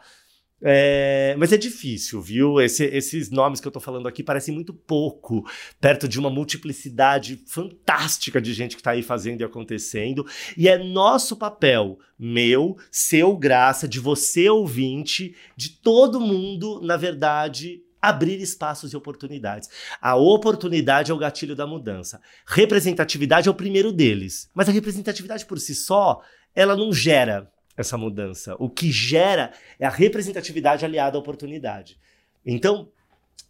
[0.61, 2.59] É, mas é difícil, viu?
[2.59, 5.47] Esse, esses nomes que eu tô falando aqui parecem muito pouco,
[5.79, 10.25] perto de uma multiplicidade fantástica de gente que tá aí fazendo e acontecendo.
[10.57, 17.83] E é nosso papel, meu, seu, graça, de você, ouvinte, de todo mundo, na verdade,
[18.01, 19.69] abrir espaços e oportunidades.
[20.01, 22.19] A oportunidade é o gatilho da mudança.
[22.47, 24.49] Representatividade é o primeiro deles.
[24.55, 26.21] Mas a representatividade por si só,
[26.55, 28.55] ela não gera essa mudança.
[28.59, 31.99] O que gera é a representatividade aliada à oportunidade.
[32.43, 32.91] Então,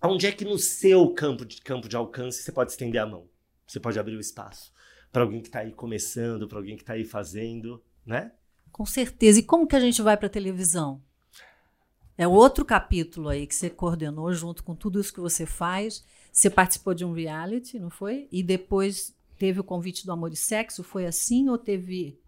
[0.03, 3.25] onde é que no seu campo de, campo de alcance você pode estender a mão?
[3.65, 4.73] Você pode abrir o espaço
[5.11, 8.31] para alguém que está aí começando, para alguém que está aí fazendo, né?
[8.71, 9.39] Com certeza.
[9.39, 11.01] E como que a gente vai para a televisão?
[12.17, 16.03] É outro capítulo aí que você coordenou junto com tudo isso que você faz.
[16.31, 18.27] Você participou de um reality, não foi?
[18.31, 20.83] E depois teve o convite do Amor e Sexo.
[20.83, 22.19] Foi assim ou teve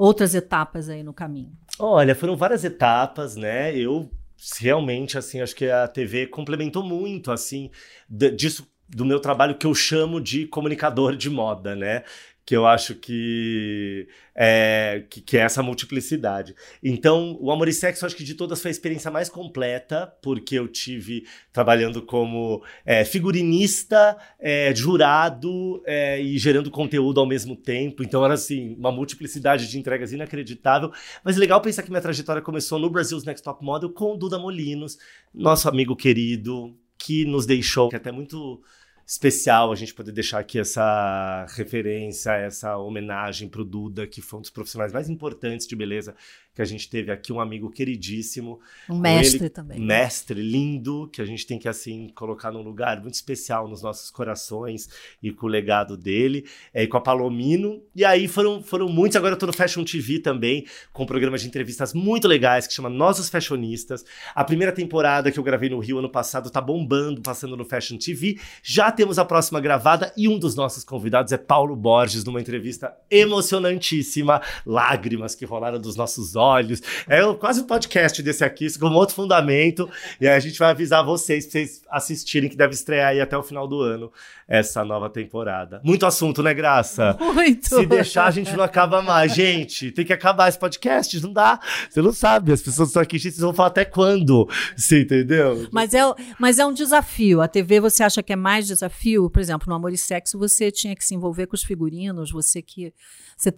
[0.00, 1.52] outras etapas aí no caminho?
[1.78, 3.76] Olha, foram várias etapas, né?
[3.76, 4.10] Eu
[4.58, 7.70] realmente, assim, acho que a TV complementou muito, assim,
[8.08, 12.02] disso do meu trabalho que eu chamo de comunicador de moda, né?
[12.44, 16.54] Que eu acho que é, que, que, é essa multiplicidade.
[16.82, 20.58] Então, o Amor e Sexo, acho que de todas foi a experiência mais completa, porque
[20.58, 28.02] eu tive trabalhando como é, figurinista, é, jurado é, e gerando conteúdo ao mesmo tempo.
[28.02, 30.90] Então, era assim, uma multiplicidade de entregas inacreditável.
[31.22, 34.38] Mas legal pensar que minha trajetória começou no Brasil's Next Top Model com o Duda
[34.38, 34.98] Molinos,
[35.34, 38.62] nosso amigo querido, que nos deixou, que é até muito
[39.10, 44.38] especial a gente poder deixar aqui essa referência, essa homenagem para o Duda, que foi
[44.38, 46.14] um dos profissionais mais importantes de beleza
[46.60, 48.60] que a gente teve aqui um amigo queridíssimo.
[48.88, 49.80] Um mestre ele, também.
[49.80, 54.10] Mestre, lindo, que a gente tem que, assim, colocar num lugar muito especial nos nossos
[54.10, 54.90] corações
[55.22, 56.44] e com o legado dele,
[56.74, 57.82] é, e com a Palomino.
[57.96, 59.16] E aí foram, foram muitos.
[59.16, 62.74] Agora eu tô no Fashion TV também, com um programa de entrevistas muito legais que
[62.74, 64.04] chama Nós os Fashionistas.
[64.34, 67.96] A primeira temporada que eu gravei no Rio ano passado tá bombando, passando no Fashion
[67.96, 68.38] TV.
[68.62, 72.94] Já temos a próxima gravada e um dos nossos convidados é Paulo Borges, numa entrevista
[73.10, 76.82] emocionantíssima, lágrimas que rolaram dos nossos olhos olhos.
[77.08, 79.88] É quase um podcast desse aqui, com um outro fundamento.
[80.20, 83.36] E aí a gente vai avisar vocês pra vocês assistirem, que deve estrear aí até
[83.36, 84.12] o final do ano
[84.50, 85.80] essa nova temporada.
[85.84, 87.16] Muito assunto, né, Graça?
[87.20, 87.68] Muito.
[87.68, 89.32] Se deixar, a gente não acaba mais.
[89.32, 91.60] Gente, tem que acabar esse podcast, não dá.
[91.88, 94.48] Você não sabe, as pessoas estão aqui, vocês vão falar até quando.
[94.76, 95.68] Você entendeu?
[95.70, 96.00] Mas é,
[96.36, 97.40] mas é um desafio.
[97.40, 99.30] A TV você acha que é mais desafio?
[99.30, 102.60] Por exemplo, no Amor e Sexo você tinha que se envolver com os figurinos, você
[102.60, 102.92] que
[103.36, 103.50] você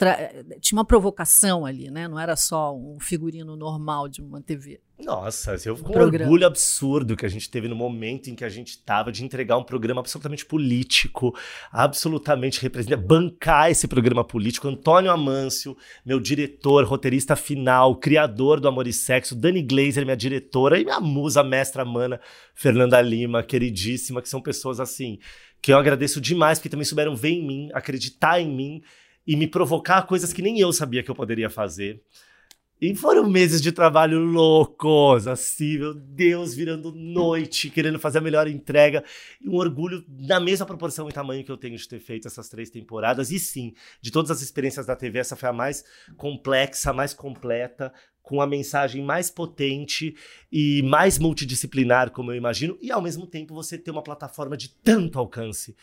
[0.61, 2.07] tinha uma provocação ali, né?
[2.07, 4.81] Não era só um figurino normal de uma TV.
[4.99, 8.49] Nossa, eu com um orgulho absurdo que a gente teve no momento em que a
[8.49, 11.37] gente estava de entregar um programa absolutamente político,
[11.73, 14.69] absolutamente representativo, bancar esse programa político.
[14.69, 20.79] Antônio Amâncio, meu diretor, roteirista final, criador do Amor e Sexo, Dani Glazer, minha diretora,
[20.79, 22.21] e minha musa, mestra mana,
[22.55, 25.19] Fernanda Lima, queridíssima, que são pessoas assim,
[25.61, 28.83] que eu agradeço demais, porque também souberam ver em mim, acreditar em mim
[29.27, 32.03] e me provocar coisas que nem eu sabia que eu poderia fazer.
[32.83, 38.49] E foram meses de trabalho loucos, assim, meu Deus, virando noite, querendo fazer a melhor
[38.49, 39.05] entrega.
[39.41, 42.49] E um orgulho na mesma proporção e tamanho que eu tenho de ter feito essas
[42.49, 43.31] três temporadas.
[43.31, 45.85] E sim, de todas as experiências da TV, essa foi a mais
[46.17, 50.17] complexa, mais completa, com a mensagem mais potente
[50.51, 52.77] e mais multidisciplinar, como eu imagino.
[52.83, 55.77] E ao mesmo tempo você ter uma plataforma de tanto alcance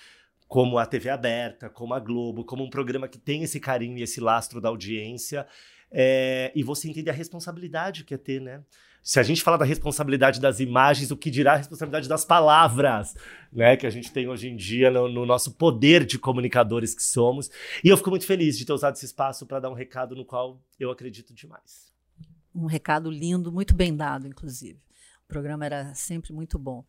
[0.49, 4.01] como a TV aberta, como a Globo, como um programa que tem esse carinho e
[4.01, 5.47] esse lastro da audiência.
[5.91, 8.63] É, e você entende a responsabilidade que é ter, né?
[9.01, 13.15] Se a gente fala da responsabilidade das imagens, o que dirá a responsabilidade das palavras,
[13.51, 13.75] né?
[13.75, 17.49] Que a gente tem hoje em dia no, no nosso poder de comunicadores que somos.
[17.83, 20.25] E eu fico muito feliz de ter usado esse espaço para dar um recado no
[20.25, 21.91] qual eu acredito demais.
[22.53, 24.79] Um recado lindo, muito bem dado, inclusive.
[25.23, 26.83] O programa era sempre muito bom.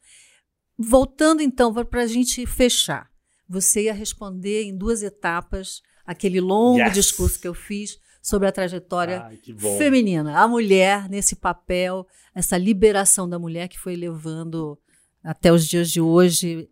[0.77, 3.11] Voltando então para a gente fechar,
[3.49, 6.93] você ia responder em duas etapas aquele longo yes.
[6.93, 9.39] discurso que eu fiz sobre a trajetória Ai,
[9.79, 14.79] feminina, a mulher nesse papel, essa liberação da mulher que foi levando
[15.23, 16.69] até os dias de hoje.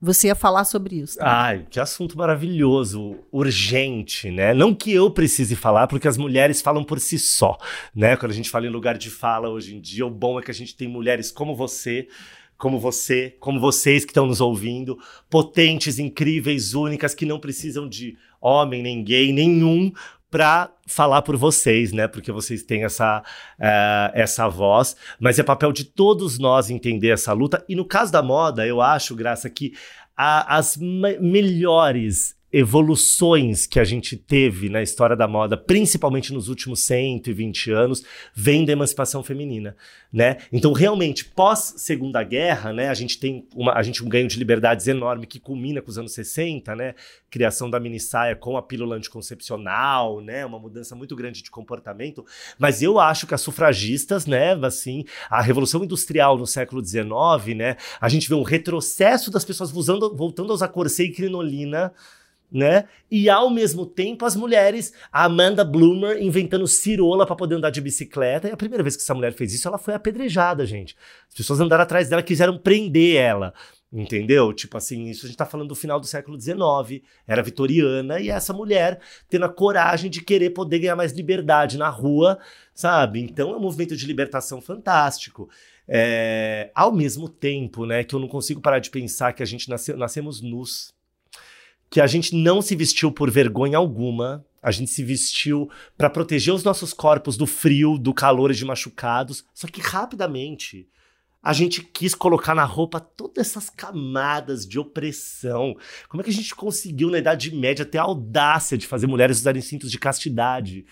[0.00, 1.18] Você ia falar sobre isso.
[1.18, 1.44] Tá?
[1.44, 4.52] Ai, que assunto maravilhoso, urgente, né?
[4.52, 7.56] Não que eu precise falar, porque as mulheres falam por si só,
[7.94, 8.14] né?
[8.16, 10.50] Quando a gente fala em lugar de fala hoje em dia, o bom é que
[10.50, 12.06] a gente tem mulheres como você,
[12.58, 14.98] como você, como vocês que estão nos ouvindo,
[15.30, 19.90] potentes, incríveis, únicas, que não precisam de homem, nem gay, nenhum
[20.34, 22.08] para falar por vocês, né?
[22.08, 27.32] Porque vocês têm essa, uh, essa voz, mas é papel de todos nós entender essa
[27.32, 27.64] luta.
[27.68, 29.74] E no caso da moda, eu acho, Graça, que
[30.16, 36.78] a, as melhores evoluções que a gente teve na história da moda, principalmente nos últimos
[36.84, 39.76] 120 anos, vem da emancipação feminina,
[40.12, 40.36] né?
[40.52, 44.38] Então, realmente, pós Segunda Guerra, né, a gente tem uma, a gente um ganho de
[44.38, 46.94] liberdades enorme que culmina com os anos 60, né?
[47.28, 50.46] Criação da mini saia com a pílula anticoncepcional, né?
[50.46, 52.24] Uma mudança muito grande de comportamento,
[52.56, 57.76] mas eu acho que as sufragistas, né, assim, a revolução industrial no século XIX, né,
[58.00, 61.92] a gente vê um retrocesso das pessoas usando, voltando a usar corset e crinolina,
[62.54, 62.84] né?
[63.10, 67.80] E ao mesmo tempo as mulheres, a Amanda Bloomer inventando cirola para poder andar de
[67.80, 68.48] bicicleta.
[68.48, 70.96] E a primeira vez que essa mulher fez isso, ela foi apedrejada, gente.
[71.28, 73.52] As pessoas andaram atrás dela, quiseram prender ela.
[73.92, 74.52] Entendeu?
[74.52, 78.28] Tipo assim, isso a gente tá falando do final do século XIX, era vitoriana, e
[78.28, 82.38] essa mulher tendo a coragem de querer poder ganhar mais liberdade na rua,
[82.72, 83.20] sabe?
[83.20, 85.48] Então é um movimento de libertação fantástico.
[85.86, 89.68] É, ao mesmo tempo, né, que eu não consigo parar de pensar que a gente
[89.68, 90.93] nasce, nascemos nus
[91.94, 96.52] que a gente não se vestiu por vergonha alguma, a gente se vestiu para proteger
[96.52, 100.88] os nossos corpos do frio, do calor e de machucados, só que rapidamente
[101.40, 105.76] a gente quis colocar na roupa todas essas camadas de opressão.
[106.08, 109.38] Como é que a gente conseguiu, na Idade Média, ter a audácia de fazer mulheres
[109.38, 110.84] usarem cintos de castidade?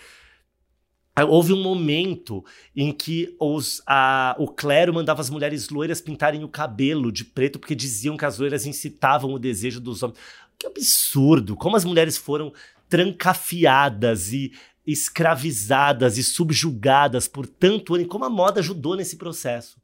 [1.28, 2.42] Houve um momento
[2.74, 7.58] em que os, a, o clero mandava as mulheres loiras pintarem o cabelo de preto
[7.58, 10.18] porque diziam que as loiras incitavam o desejo dos homens.
[10.62, 11.56] Que absurdo!
[11.56, 12.52] Como as mulheres foram
[12.88, 14.52] trancafiadas e
[14.86, 19.82] escravizadas e subjugadas por tanto ano, e como a moda ajudou nesse processo.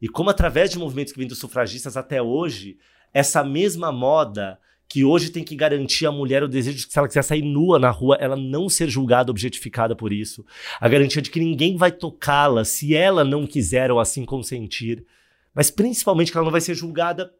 [0.00, 2.78] E como, através de movimentos que vêm dos sufragistas até hoje,
[3.12, 4.56] essa mesma moda
[4.88, 7.42] que hoje tem que garantir à mulher o desejo de que, se ela quiser sair
[7.42, 10.46] nua na rua, ela não ser julgada, objetificada por isso.
[10.80, 15.04] A garantia de que ninguém vai tocá-la se ela não quiser ou assim consentir.
[15.52, 17.34] Mas principalmente que ela não vai ser julgada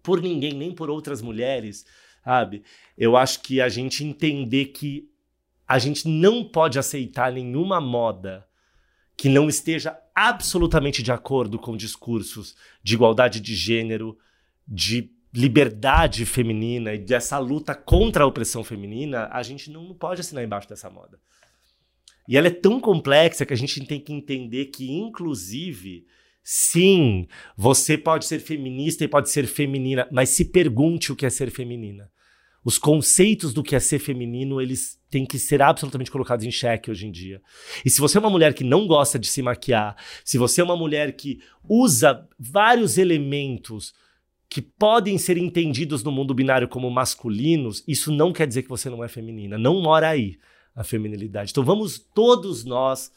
[0.00, 1.84] por ninguém, nem por outras mulheres
[2.24, 2.62] sabe?
[2.96, 5.08] Eu acho que a gente entender que
[5.66, 8.46] a gente não pode aceitar nenhuma moda
[9.16, 14.18] que não esteja absolutamente de acordo com discursos de igualdade de gênero,
[14.66, 20.42] de liberdade feminina e dessa luta contra a opressão feminina, a gente não pode assinar
[20.42, 21.20] embaixo dessa moda.
[22.26, 26.06] E ela é tão complexa que a gente tem que entender que, inclusive,
[26.42, 27.26] Sim,
[27.56, 31.50] você pode ser feminista e pode ser feminina, mas se pergunte o que é ser
[31.50, 32.10] feminina.
[32.64, 36.90] Os conceitos do que é ser feminino, eles têm que ser absolutamente colocados em xeque
[36.90, 37.40] hoje em dia.
[37.84, 40.64] E se você é uma mulher que não gosta de se maquiar, se você é
[40.64, 43.94] uma mulher que usa vários elementos
[44.48, 48.90] que podem ser entendidos no mundo binário como masculinos, isso não quer dizer que você
[48.90, 49.56] não é feminina.
[49.56, 50.36] Não mora aí
[50.74, 51.52] a feminilidade.
[51.52, 53.10] Então vamos todos nós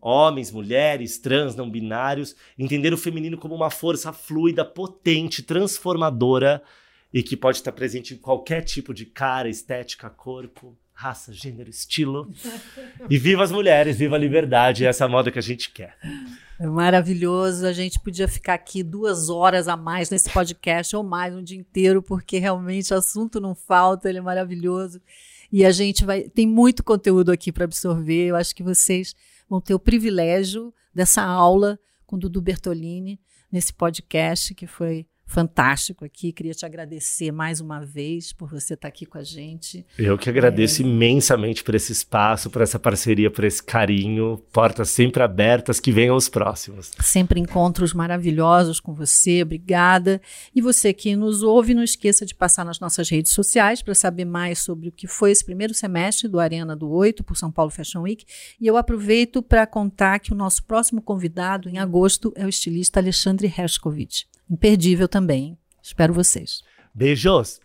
[0.00, 6.62] homens, mulheres, trans, não binários, entender o feminino como uma força fluida, potente, transformadora
[7.12, 12.30] e que pode estar presente em qualquer tipo de cara, estética, corpo, raça, gênero, estilo.
[13.08, 15.96] E viva as mulheres, viva a liberdade, essa é moda que a gente quer.
[16.60, 17.66] É maravilhoso.
[17.66, 21.56] A gente podia ficar aqui duas horas a mais nesse podcast ou mais um dia
[21.56, 25.00] inteiro, porque realmente o assunto não falta, ele é maravilhoso.
[25.52, 26.22] E a gente vai.
[26.22, 28.26] Tem muito conteúdo aqui para absorver.
[28.26, 29.14] Eu acho que vocês
[29.48, 33.20] vão ter o privilégio dessa aula com Dudu Bertolini
[33.50, 36.32] nesse podcast que foi fantástico aqui.
[36.32, 39.86] Queria te agradecer mais uma vez por você estar aqui com a gente.
[39.96, 40.86] Eu que agradeço é...
[40.86, 44.42] imensamente por esse espaço, por essa parceria, por esse carinho.
[44.50, 46.90] Portas sempre abertas, que venham os próximos.
[47.00, 49.42] Sempre encontros maravilhosos com você.
[49.42, 50.20] Obrigada.
[50.54, 54.24] E você que nos ouve, não esqueça de passar nas nossas redes sociais para saber
[54.24, 57.70] mais sobre o que foi esse primeiro semestre do Arena do 8 por São Paulo
[57.70, 58.24] Fashion Week.
[58.58, 62.98] E eu aproveito para contar que o nosso próximo convidado em agosto é o estilista
[62.98, 65.56] Alexandre Hershkovich imperdível também.
[65.82, 66.62] Espero vocês.
[66.94, 67.60] Beijos!